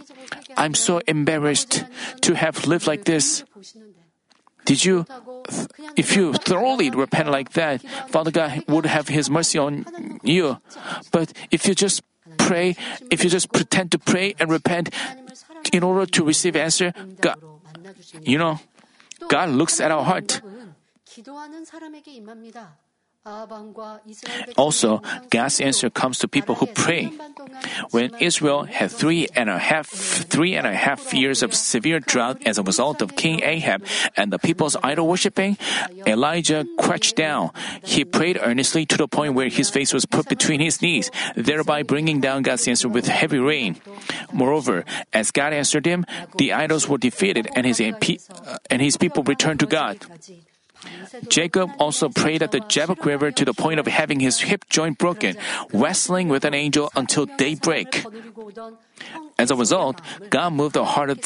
[0.57, 1.85] I'm so embarrassed
[2.21, 3.43] to have lived like this.
[4.65, 5.05] Did you,
[5.97, 9.85] if you thoroughly repent like that, Father God would have His mercy on
[10.23, 10.57] you.
[11.11, 12.01] But if you just
[12.37, 12.75] pray,
[13.11, 14.89] if you just pretend to pray and repent
[15.73, 17.35] in order to receive answer, God,
[18.21, 18.59] you know,
[19.27, 20.41] God looks at our heart.
[24.57, 27.09] Also, God's answer comes to people who pray.
[27.91, 32.41] When Israel had three and a half, three and a half years of severe drought
[32.45, 33.85] as a result of King Ahab
[34.17, 35.57] and the people's idol worshipping,
[36.05, 37.51] Elijah crouched down.
[37.81, 41.83] He prayed earnestly to the point where his face was put between his knees, thereby
[41.83, 43.79] bringing down God's answer with heavy rain.
[44.33, 46.05] Moreover, as God answered him,
[46.37, 50.03] the idols were defeated and his, and his people returned to God.
[51.29, 54.97] Jacob also prayed at the Jabbok River to the point of having his hip joint
[54.97, 55.37] broken,
[55.73, 58.05] wrestling with an angel until daybreak.
[59.37, 61.19] As a result, God moved the heart of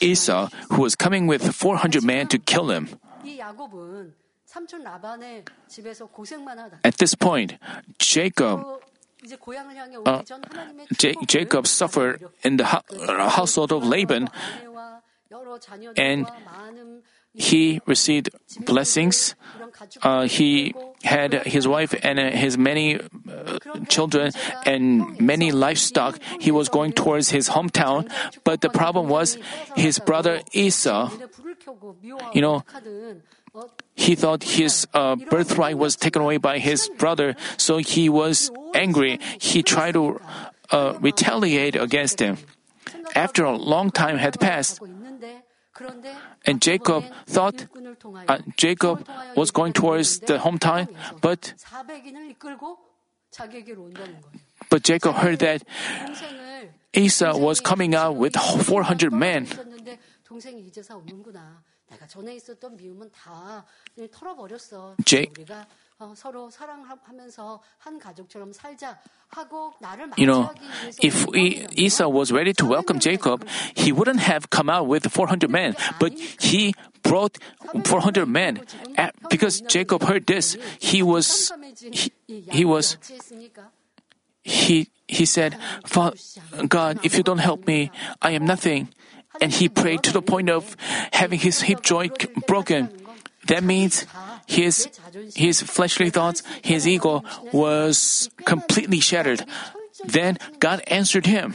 [0.00, 2.88] Esau, who was coming with 400 men to kill him.
[6.84, 7.54] At this point,
[7.98, 8.64] Jacob
[10.06, 10.22] uh,
[10.96, 14.28] J- Jacob suffered in the household of Laban,
[15.96, 16.26] and
[17.36, 18.30] he received
[18.64, 19.34] blessings.
[20.02, 20.74] Uh, he
[21.04, 23.58] had his wife and his many uh,
[23.88, 24.32] children
[24.64, 26.18] and many livestock.
[26.40, 28.10] He was going towards his hometown,
[28.42, 29.38] but the problem was
[29.76, 31.12] his brother Esau.
[32.32, 32.64] You know,
[33.94, 39.20] he thought his uh, birthright was taken away by his brother, so he was angry.
[39.38, 40.20] He tried to
[40.70, 42.38] uh, retaliate against him.
[43.14, 44.80] After a long time had passed,
[46.44, 47.66] and Jacob thought
[48.28, 49.06] uh, Jacob
[49.36, 50.88] was going towards the hometown,
[51.20, 51.54] but
[54.70, 55.62] but Jacob heard that
[56.92, 59.46] Esau was coming out with 400 men.
[65.06, 65.26] 내
[65.95, 65.95] 가 전에 있었던 미움은 다 털어버렸어.
[65.95, 68.97] J- 우리가 어, 서로 사랑하면서 한 가족처럼 살자
[69.29, 73.45] 하고 나를 You know, 맞이하기 위해서 if we, Esau was ready to welcome Jacob,
[73.77, 77.37] he wouldn't have come out with 400 men, but he brought
[77.85, 78.65] 400 men.
[78.97, 81.51] A- Because Jacob heard this, he was,
[81.93, 82.11] he,
[82.49, 82.97] he was,
[84.43, 85.55] he, he said,
[85.85, 86.13] "Fa-
[86.67, 87.91] God, if you don't help me,
[88.21, 88.89] I am nothing.
[89.39, 90.75] And he prayed to the point of
[91.13, 92.89] having his hip joint broken.
[93.47, 94.05] That means
[94.46, 94.88] his,
[95.34, 97.22] his fleshly thoughts, his ego
[97.52, 99.44] was completely shattered.
[100.04, 101.54] Then God answered him.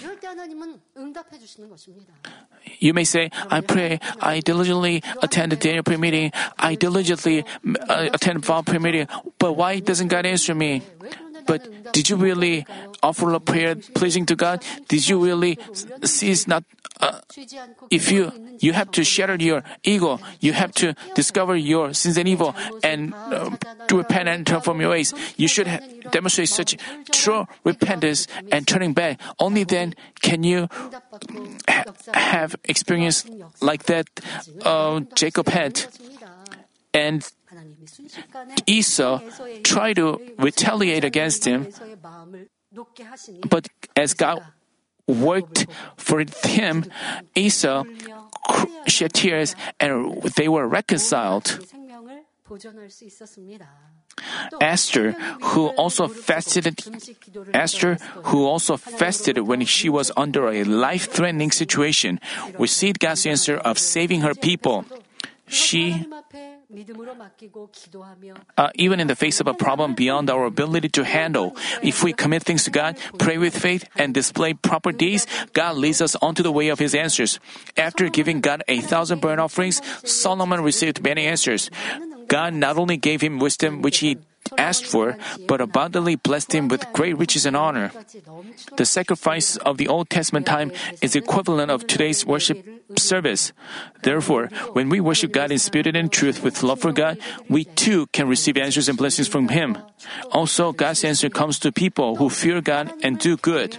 [2.79, 7.45] You may say, I pray, I diligently attend the Daniel prayer meeting, I diligently
[7.87, 10.81] uh, attend Vow prayer meeting, but why doesn't God answer me?
[11.51, 12.63] But did you really
[13.03, 14.63] offer a prayer pleasing to God?
[14.87, 15.59] Did you really
[16.07, 16.63] cease not?
[17.01, 17.19] Uh,
[17.89, 18.31] if you
[18.63, 22.55] you have to shatter your ego, you have to discover your sins and evil
[22.87, 23.51] and uh,
[23.91, 25.11] to repent and turn from your ways.
[25.35, 26.77] You should ha- demonstrate such
[27.11, 29.19] true repentance and turning back.
[29.39, 29.91] Only then
[30.21, 30.69] can you
[31.67, 33.25] ha- have experience
[33.59, 34.07] like that
[34.63, 35.83] uh, Jacob had.
[36.93, 37.27] And
[38.65, 39.19] Esau
[39.63, 41.67] tried to retaliate against him,
[43.49, 44.43] but as God
[45.07, 46.85] worked for him,
[47.35, 47.83] Esau
[48.87, 51.59] shed tears and they were reconciled.
[54.59, 56.79] Esther, who also fasted,
[57.53, 57.95] Esther,
[58.25, 62.19] who also fasted when she was under a life-threatening situation,
[62.59, 64.85] received God's answer of saving her people.
[65.47, 66.05] She
[68.57, 72.13] uh, even in the face of a problem beyond our ability to handle, if we
[72.13, 76.43] commit things to God, pray with faith, and display proper deeds, God leads us onto
[76.43, 77.39] the way of His answers.
[77.75, 81.69] After giving God a thousand burnt offerings, Solomon received many answers.
[82.27, 84.17] God not only gave him wisdom which he
[84.57, 85.17] asked for,
[85.47, 87.91] but abundantly blessed him with great riches and honor.
[88.77, 92.63] The sacrifice of the Old Testament time is equivalent of today's worship
[92.97, 93.53] service.
[94.03, 97.17] Therefore, when we worship God in spirit and truth with love for God,
[97.49, 99.77] we too can receive answers and blessings from Him.
[100.31, 103.77] Also, God's answer comes to people who fear God and do good.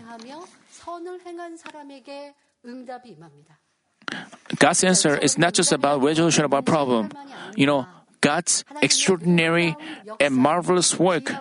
[4.59, 7.11] God's answer is not just about resolution of our problem.
[7.57, 7.87] You know,
[8.21, 9.77] God's extraordinary
[10.21, 11.33] and marvelous work.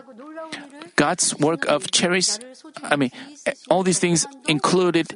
[0.95, 2.37] God's work of cherish,
[2.83, 3.11] I mean,
[3.69, 5.13] all these things included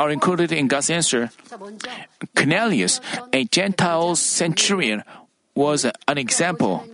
[0.00, 1.30] are included in God's answer.
[2.34, 3.00] Cornelius,
[3.32, 5.04] a Gentile centurion,
[5.54, 6.88] was an example.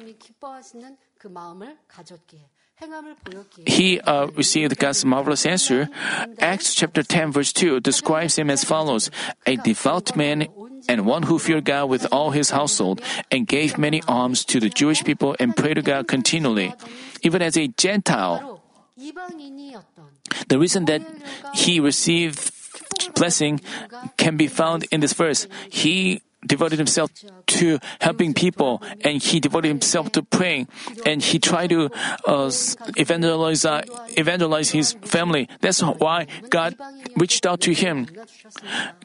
[3.65, 5.89] He uh, received God's marvelous answer.
[6.41, 9.11] Acts chapter 10, verse 2 describes him as follows
[9.47, 10.49] A devout man
[10.89, 13.01] and one who feared God with all his household,
[13.31, 16.75] and gave many alms to the Jewish people and prayed to God continually,
[17.23, 18.63] even as a Gentile.
[20.49, 21.03] The reason that
[21.55, 22.53] he received
[23.14, 23.61] blessing
[24.16, 25.47] can be found in this verse.
[25.70, 27.11] He devoted himself
[27.47, 30.68] to helping people and he devoted himself to praying
[31.05, 31.90] and he tried to
[32.26, 32.51] uh,
[32.97, 33.82] evangelize, uh,
[34.16, 35.49] evangelize his family.
[35.61, 36.76] That's why God
[37.16, 38.07] reached out to him.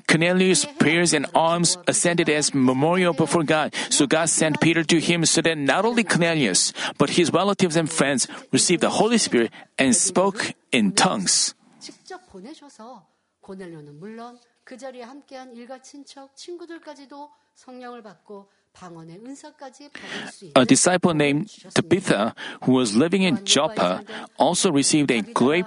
[0.08, 3.74] Cornelius' prayers and alms ascended as memorial before God.
[3.90, 7.90] So God sent Peter to him so that not only Cornelius, but his relatives and
[7.90, 11.56] friends received the Holy Spirit and spoke in tongues.
[13.41, 20.33] 직접 보내셔서 고넬료는 물론 그 자리에 함께한 일가 친척 친구들까지도 성령을 받고 방언의 은사까지 받을
[20.33, 22.35] 수 있는 A disciple named Tabitha,
[22.65, 24.03] who was living in Joppa,
[24.37, 25.65] also received a great,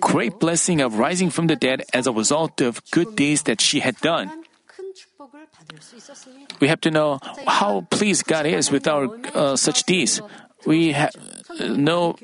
[0.00, 3.80] great blessing of rising from the dead as a result of good deeds that she
[3.80, 4.42] had done.
[4.66, 6.56] 큰 축복을 받을 수 있었습니다.
[6.60, 10.20] We have to know how pleased God is with our uh, such deeds.
[10.66, 11.14] We have
[11.60, 12.16] know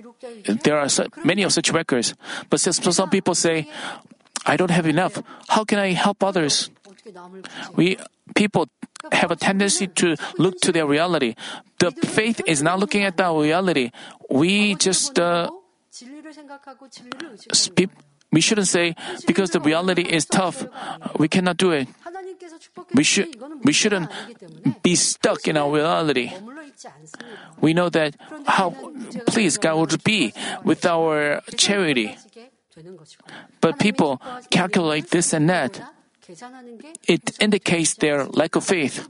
[0.64, 2.14] there are so, many of such records,
[2.48, 3.68] but so some people say,
[4.45, 5.21] I don't have enough.
[5.49, 6.69] How can I help others?
[7.75, 7.97] We
[8.35, 8.69] people
[9.11, 11.35] have a tendency to look to their reality.
[11.79, 13.91] The faith is not looking at the reality.
[14.29, 15.49] We just uh,
[17.51, 17.89] speak.
[18.31, 18.95] We shouldn't say
[19.27, 20.65] because the reality is tough,
[21.17, 21.87] we cannot do it.
[22.93, 23.29] We should
[23.63, 24.09] we shouldn't
[24.83, 26.31] be stuck in our reality.
[27.61, 28.15] We know that
[28.45, 28.73] how
[29.27, 30.33] pleased God would be
[30.63, 32.17] with our charity.
[33.61, 35.81] But people calculate this and that.
[37.07, 39.07] It indicates their lack of faith.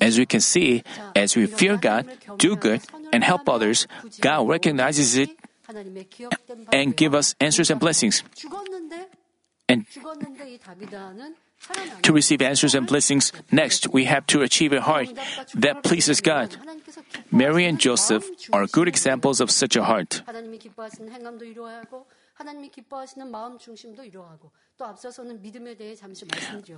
[0.00, 0.82] As we can see,
[1.14, 2.06] as we fear God,
[2.38, 2.80] do good,
[3.12, 3.86] and help others,
[4.20, 5.30] God recognizes it
[6.72, 8.22] and give us answers and blessings
[9.68, 9.86] and
[12.02, 15.08] to receive answers and blessings, next we have to achieve a heart
[15.54, 16.56] that pleases God.
[17.32, 20.22] Mary and Joseph are good examples of such a heart.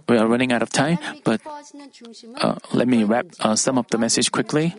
[0.08, 3.98] We are running out of time, but uh, let me wrap uh, sum up the
[3.98, 4.74] message quickly.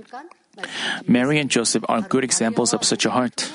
[1.08, 3.52] Mary and Joseph are good examples of such a heart.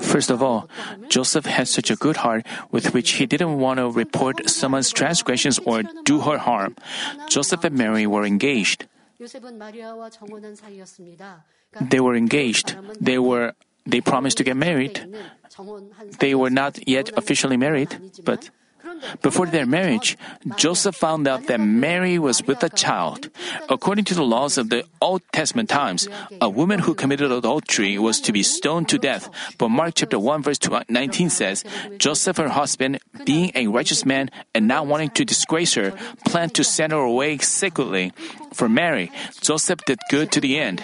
[0.00, 0.68] First of all,
[1.08, 5.58] Joseph had such a good heart with which he didn't want to report someone's transgressions
[5.64, 6.76] or do her harm.
[7.28, 8.86] Joseph and Mary were engaged.
[11.80, 12.76] They were engaged.
[13.00, 13.52] They were
[13.86, 15.00] they promised to get married.
[16.20, 18.50] They were not yet officially married, but
[19.22, 20.16] before their marriage,
[20.56, 23.30] Joseph found out that Mary was with a child.
[23.68, 26.08] According to the laws of the Old Testament times,
[26.40, 29.28] a woman who committed adultery was to be stoned to death.
[29.58, 30.58] But Mark chapter 1 verse
[30.88, 31.64] 19 says,
[31.98, 35.92] Joseph, her husband, being a righteous man and not wanting to disgrace her,
[36.26, 38.12] planned to send her away secretly.
[38.52, 39.10] For Mary,
[39.40, 40.82] Joseph did good to the end.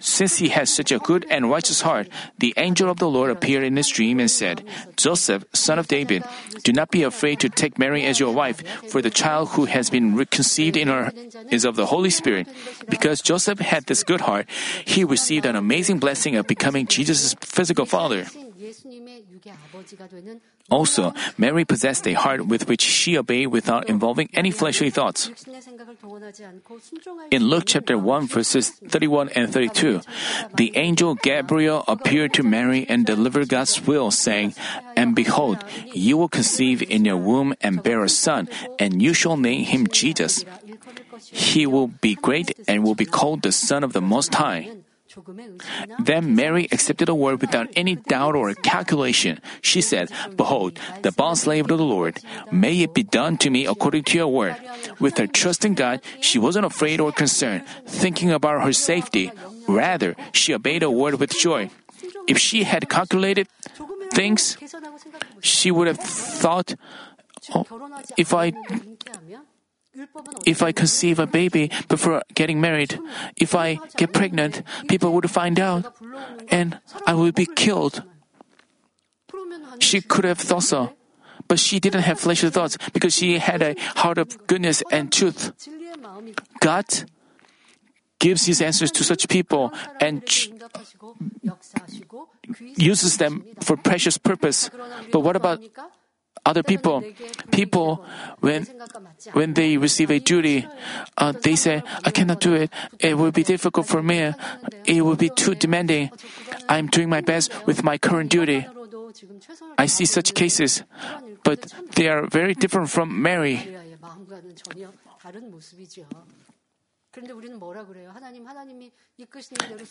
[0.00, 2.08] Since he had such a good and righteous heart,
[2.38, 4.62] the angel of the Lord appeared in his dream and said,
[4.96, 6.24] Joseph, son of David,
[6.62, 9.90] do not be afraid to take Mary as your wife, for the child who has
[9.90, 11.12] been conceived in her
[11.50, 12.48] is of the Holy Spirit.
[12.88, 14.48] Because Joseph had this good heart,
[14.84, 18.26] he received an amazing blessing of becoming Jesus' physical father.
[20.70, 25.30] Also, Mary possessed a heart with which she obeyed without involving any fleshly thoughts.
[27.30, 30.00] In Luke chapter 1 verses 31 and 32,
[30.56, 34.54] the angel Gabriel appeared to Mary and delivered God's will, saying,
[34.96, 35.58] And behold,
[35.92, 38.48] you will conceive in your womb and bear a son,
[38.78, 40.44] and you shall name him Jesus.
[41.32, 44.70] He will be great and will be called the Son of the Most High.
[45.98, 49.40] Then Mary accepted the word without any doubt or calculation.
[49.60, 52.20] She said, Behold, the bondslave of the Lord,
[52.52, 54.56] may it be done to me according to your word.
[55.00, 59.30] With her trust in God, she wasn't afraid or concerned, thinking about her safety.
[59.66, 61.70] Rather, she obeyed the word with joy.
[62.26, 63.48] If she had calculated
[64.12, 64.56] things,
[65.40, 66.74] she would have thought,
[67.54, 67.64] oh,
[68.16, 68.52] if I
[70.46, 72.98] if I conceive a baby before getting married,
[73.36, 75.94] if I get pregnant, people would find out
[76.50, 78.02] and I will be killed.
[79.80, 80.94] She could have thought so,
[81.46, 85.52] but she didn't have fleshly thoughts because she had a heart of goodness and truth.
[86.60, 86.84] God
[88.18, 90.50] gives his answers to such people and ch-
[92.76, 94.70] uses them for precious purpose.
[95.12, 95.60] But what about
[96.48, 97.04] other people.
[97.52, 98.00] People,
[98.40, 98.64] when
[99.36, 100.64] when they receive a duty,
[101.20, 102.72] uh, they say, "I cannot do it.
[102.98, 104.32] It will be difficult for me.
[104.88, 106.08] It will be too demanding.
[106.68, 108.64] I'm doing my best with my current duty."
[109.76, 110.84] I see such cases,
[111.44, 113.60] but they are very different from Mary.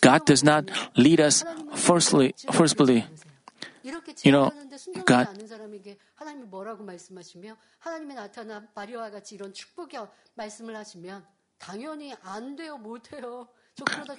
[0.00, 1.44] God does not lead us
[1.74, 2.34] firstly.
[4.22, 4.52] You know,
[5.04, 5.28] God,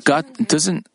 [0.03, 0.87] God doesn't.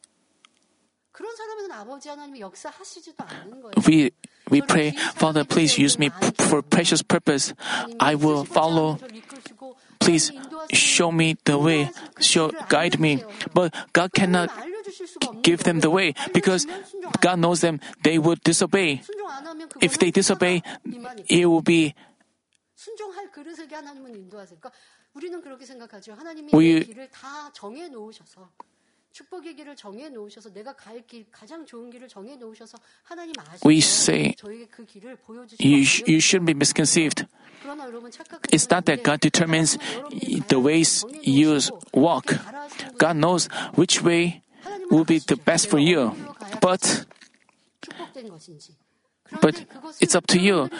[3.86, 4.12] We
[4.50, 7.54] we pray, Father, please use me for precious purpose.
[8.00, 8.98] I will follow.
[10.00, 10.32] Please
[10.72, 11.90] show me the way.
[12.20, 13.22] Show guide me.
[13.54, 14.50] But God cannot
[15.43, 16.65] give them the way because
[17.21, 17.79] God knows them.
[18.03, 19.01] They would disobey.
[19.81, 20.61] If they disobey,
[21.29, 21.93] it will be.
[22.75, 24.57] 순종할 그릇에게 하나님은 인도하세요.
[24.59, 24.71] 그러니까
[25.13, 26.13] 우리는 그렇게 생각하죠.
[26.13, 28.49] 하나님이 We- 내 길을 다 정해 놓으셔서
[29.11, 33.67] 축복의 길을 정해 놓으셔서 내가 갈 길 가장 좋은 길을 정해 놓으셔서 하나님 아시죠.
[33.67, 37.25] We say, 저에게 그 길을 보여주시고 You, sh- you shouldn't be misconceived.
[37.61, 39.77] 그러나 여러분 착각하지 It's not that God determines
[40.47, 41.59] the ways you
[41.93, 42.37] walk.
[42.97, 44.41] God knows which way
[44.90, 46.14] will be the best for you.
[46.60, 47.06] But
[49.40, 49.64] but
[50.00, 50.70] it's up to you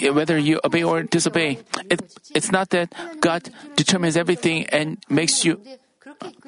[0.00, 1.58] eh, whether you obey or disobey.
[1.90, 2.02] It,
[2.34, 5.60] it's not that God determines everything and makes you.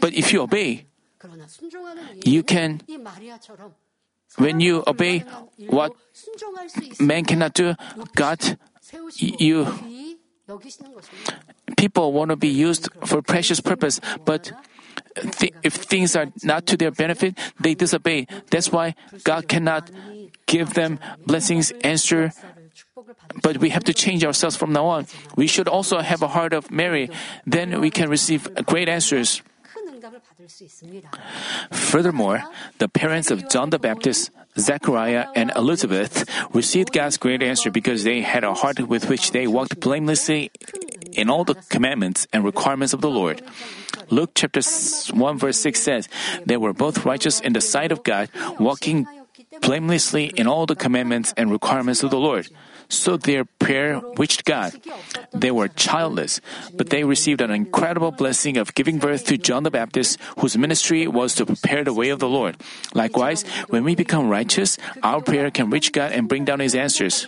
[0.01, 0.87] But if you obey,
[2.25, 2.83] you can.
[4.37, 5.25] When you obey
[5.69, 5.93] what
[7.01, 7.75] man cannot do,
[8.14, 8.59] God,
[9.17, 9.67] you.
[11.77, 14.53] People want to be used for precious purpose, but
[15.38, 18.26] th- if things are not to their benefit, they disobey.
[18.51, 18.94] That's why
[19.24, 19.90] God cannot
[20.47, 22.32] give them blessings, answer,
[23.42, 25.07] but we have to change ourselves from now on.
[25.36, 27.11] We should also have a heart of Mary.
[27.47, 29.42] Then we can receive great answers.
[31.70, 32.42] Furthermore,
[32.78, 36.24] the parents of John the Baptist, Zechariah, and Elizabeth
[36.55, 40.51] received God's great answer because they had a heart with which they walked blamelessly
[41.12, 43.42] in all the commandments and requirements of the Lord.
[44.11, 46.09] Luke chapter 1 verse 6 says,
[46.44, 49.07] They were both righteous in the sight of God, walking
[49.61, 52.48] blamelessly in all the commandments and requirements of the Lord.
[52.88, 54.72] So their prayer reached God.
[55.32, 56.40] They were childless,
[56.76, 61.07] but they received an incredible blessing of giving birth to John the Baptist, whose ministry
[61.09, 62.57] was to prepare the way of the Lord.
[62.94, 67.26] Likewise, when we become righteous, our prayer can reach God and bring down His answers.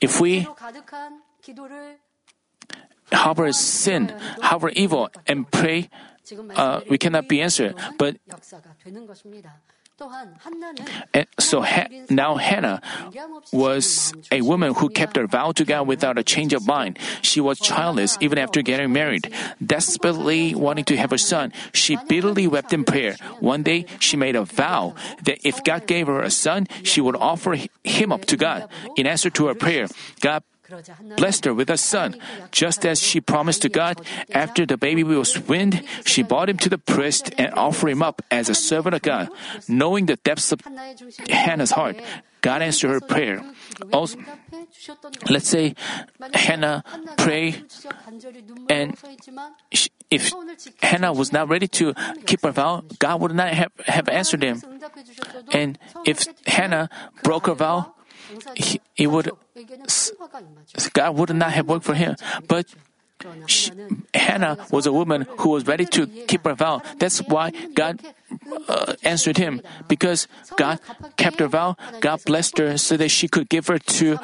[0.00, 0.46] If we
[3.12, 5.88] harbor sin, harbor evil, and pray,
[6.56, 7.74] uh, we cannot be answered.
[7.98, 8.16] But
[11.14, 12.82] and so ha- now Hannah
[13.50, 16.98] was a woman who kept her vow to God without a change of mind.
[17.22, 19.32] She was childless even after getting married.
[19.64, 23.16] Desperately wanting to have a son, she bitterly wept in prayer.
[23.40, 24.94] One day, she made a vow
[25.24, 28.68] that if God gave her a son, she would offer him up to God.
[28.96, 29.88] In answer to her prayer,
[30.20, 30.42] God
[31.16, 32.16] blessed her with a son.
[32.50, 34.00] Just as she promised to God,
[34.32, 38.22] after the baby was weaned, she brought him to the priest and offered him up
[38.30, 39.28] as a servant of God.
[39.68, 40.60] Knowing the depths of
[41.28, 41.96] Hannah's heart,
[42.40, 43.42] God answered her prayer.
[43.92, 44.18] Also,
[45.28, 45.74] let's say
[46.32, 46.84] Hannah
[47.18, 47.66] prayed
[48.70, 48.96] and
[49.72, 50.32] she, if
[50.80, 51.94] Hannah was not ready to
[52.26, 54.62] keep her vow, God would not have, have answered him.
[55.50, 56.88] And if Hannah
[57.22, 57.94] broke her vow,
[58.94, 59.30] he, would
[60.92, 62.16] God would not have worked for him.
[62.48, 62.66] But
[63.46, 63.70] she,
[64.14, 66.82] Hannah was a woman who was ready to keep her vow.
[66.98, 68.00] That's why God
[68.68, 70.80] uh, answered him because God
[71.16, 71.76] kept her vow.
[72.00, 74.18] God blessed her so that she could give her to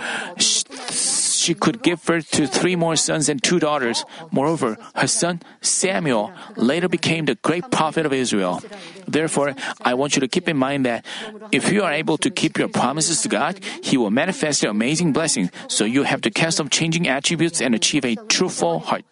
[1.43, 4.05] she could give birth to three more sons and two daughters.
[4.31, 8.63] Moreover, her son Samuel later became the great prophet of Israel.
[9.07, 11.05] Therefore, I want you to keep in mind that
[11.51, 15.51] if you are able to keep your promises to God, He will manifest amazing blessings.
[15.69, 19.05] So you have to cast off changing attributes and achieve a truthful heart.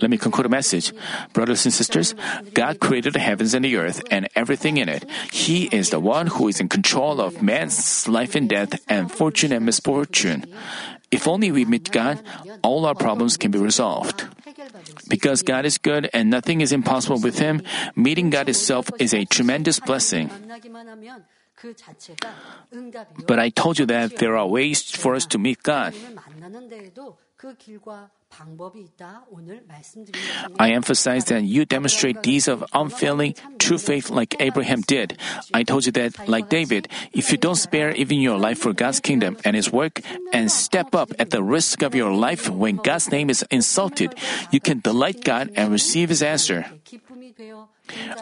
[0.00, 0.92] Let me conclude a message.
[1.32, 2.14] Brothers and sisters,
[2.54, 5.04] God created the heavens and the earth and everything in it.
[5.32, 9.52] He is the one who is in control of man's life and death and fortune
[9.52, 10.44] and misfortune.
[11.10, 12.20] If only we meet God,
[12.62, 14.28] all our problems can be resolved.
[15.08, 17.62] Because God is good and nothing is impossible with Him,
[17.96, 20.30] meeting God itself is a tremendous blessing.
[23.26, 25.94] But I told you that there are ways for us to meet God.
[30.58, 35.18] I emphasize that you demonstrate deeds of unfailing true faith like Abraham did.
[35.52, 39.00] I told you that, like David, if you don't spare even your life for God's
[39.00, 40.00] kingdom and His work
[40.32, 44.14] and step up at the risk of your life when God's name is insulted,
[44.50, 46.66] you can delight God and receive His answer.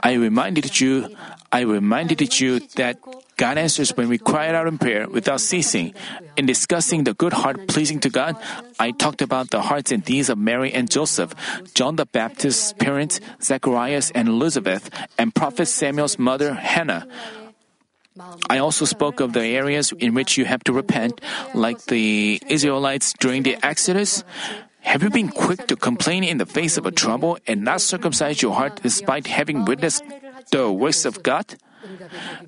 [0.03, 1.15] I reminded you,
[1.51, 2.99] I reminded you that
[3.37, 5.93] God answers when we cry out in prayer without ceasing.
[6.37, 8.37] In discussing the good heart pleasing to God,
[8.81, 11.35] I talked about the hearts and deeds of Mary and Joseph,
[11.75, 17.07] John the Baptist's parents, Zacharias and Elizabeth, and Prophet Samuel's mother, Hannah.
[18.49, 21.21] I also spoke of the areas in which you have to repent,
[21.53, 24.25] like the Israelites during the Exodus.
[24.81, 28.41] Have you been quick to complain in the face of a trouble and not circumcise
[28.41, 30.03] your heart despite having witnessed
[30.53, 31.57] the works of God?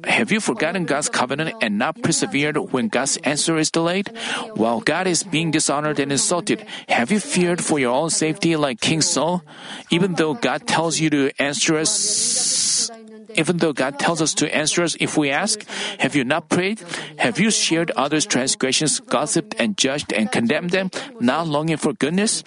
[0.05, 4.11] Have you forgotten God's covenant and not persevered when God's answer is delayed?
[4.55, 8.81] While God is being dishonored and insulted, have you feared for your own safety like
[8.81, 9.43] King Saul?
[9.91, 12.91] Even though God tells you to answer us,
[13.35, 15.63] even though God tells us to answer us if we ask,
[16.01, 16.81] have you not prayed?
[17.19, 22.43] Have you shared others' transgressions, gossiped and judged and condemned them, not longing for goodness?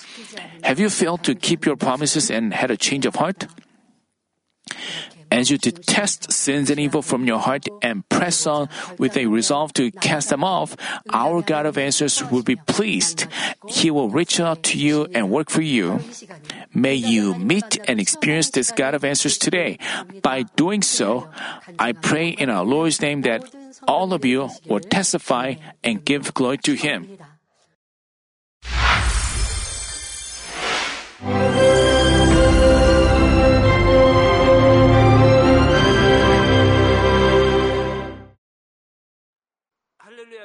[0.63, 3.47] Have you failed to keep your promises and had a change of heart?
[5.31, 8.67] As you detest sins and evil from your heart and press on
[8.99, 10.75] with a resolve to cast them off,
[11.09, 13.27] our God of answers will be pleased.
[13.67, 15.99] He will reach out to you and work for you.
[16.73, 19.79] May you meet and experience this God of answers today.
[20.21, 21.29] By doing so,
[21.79, 23.47] I pray in our Lord's name that
[23.87, 27.07] all of you will testify and give glory to Him.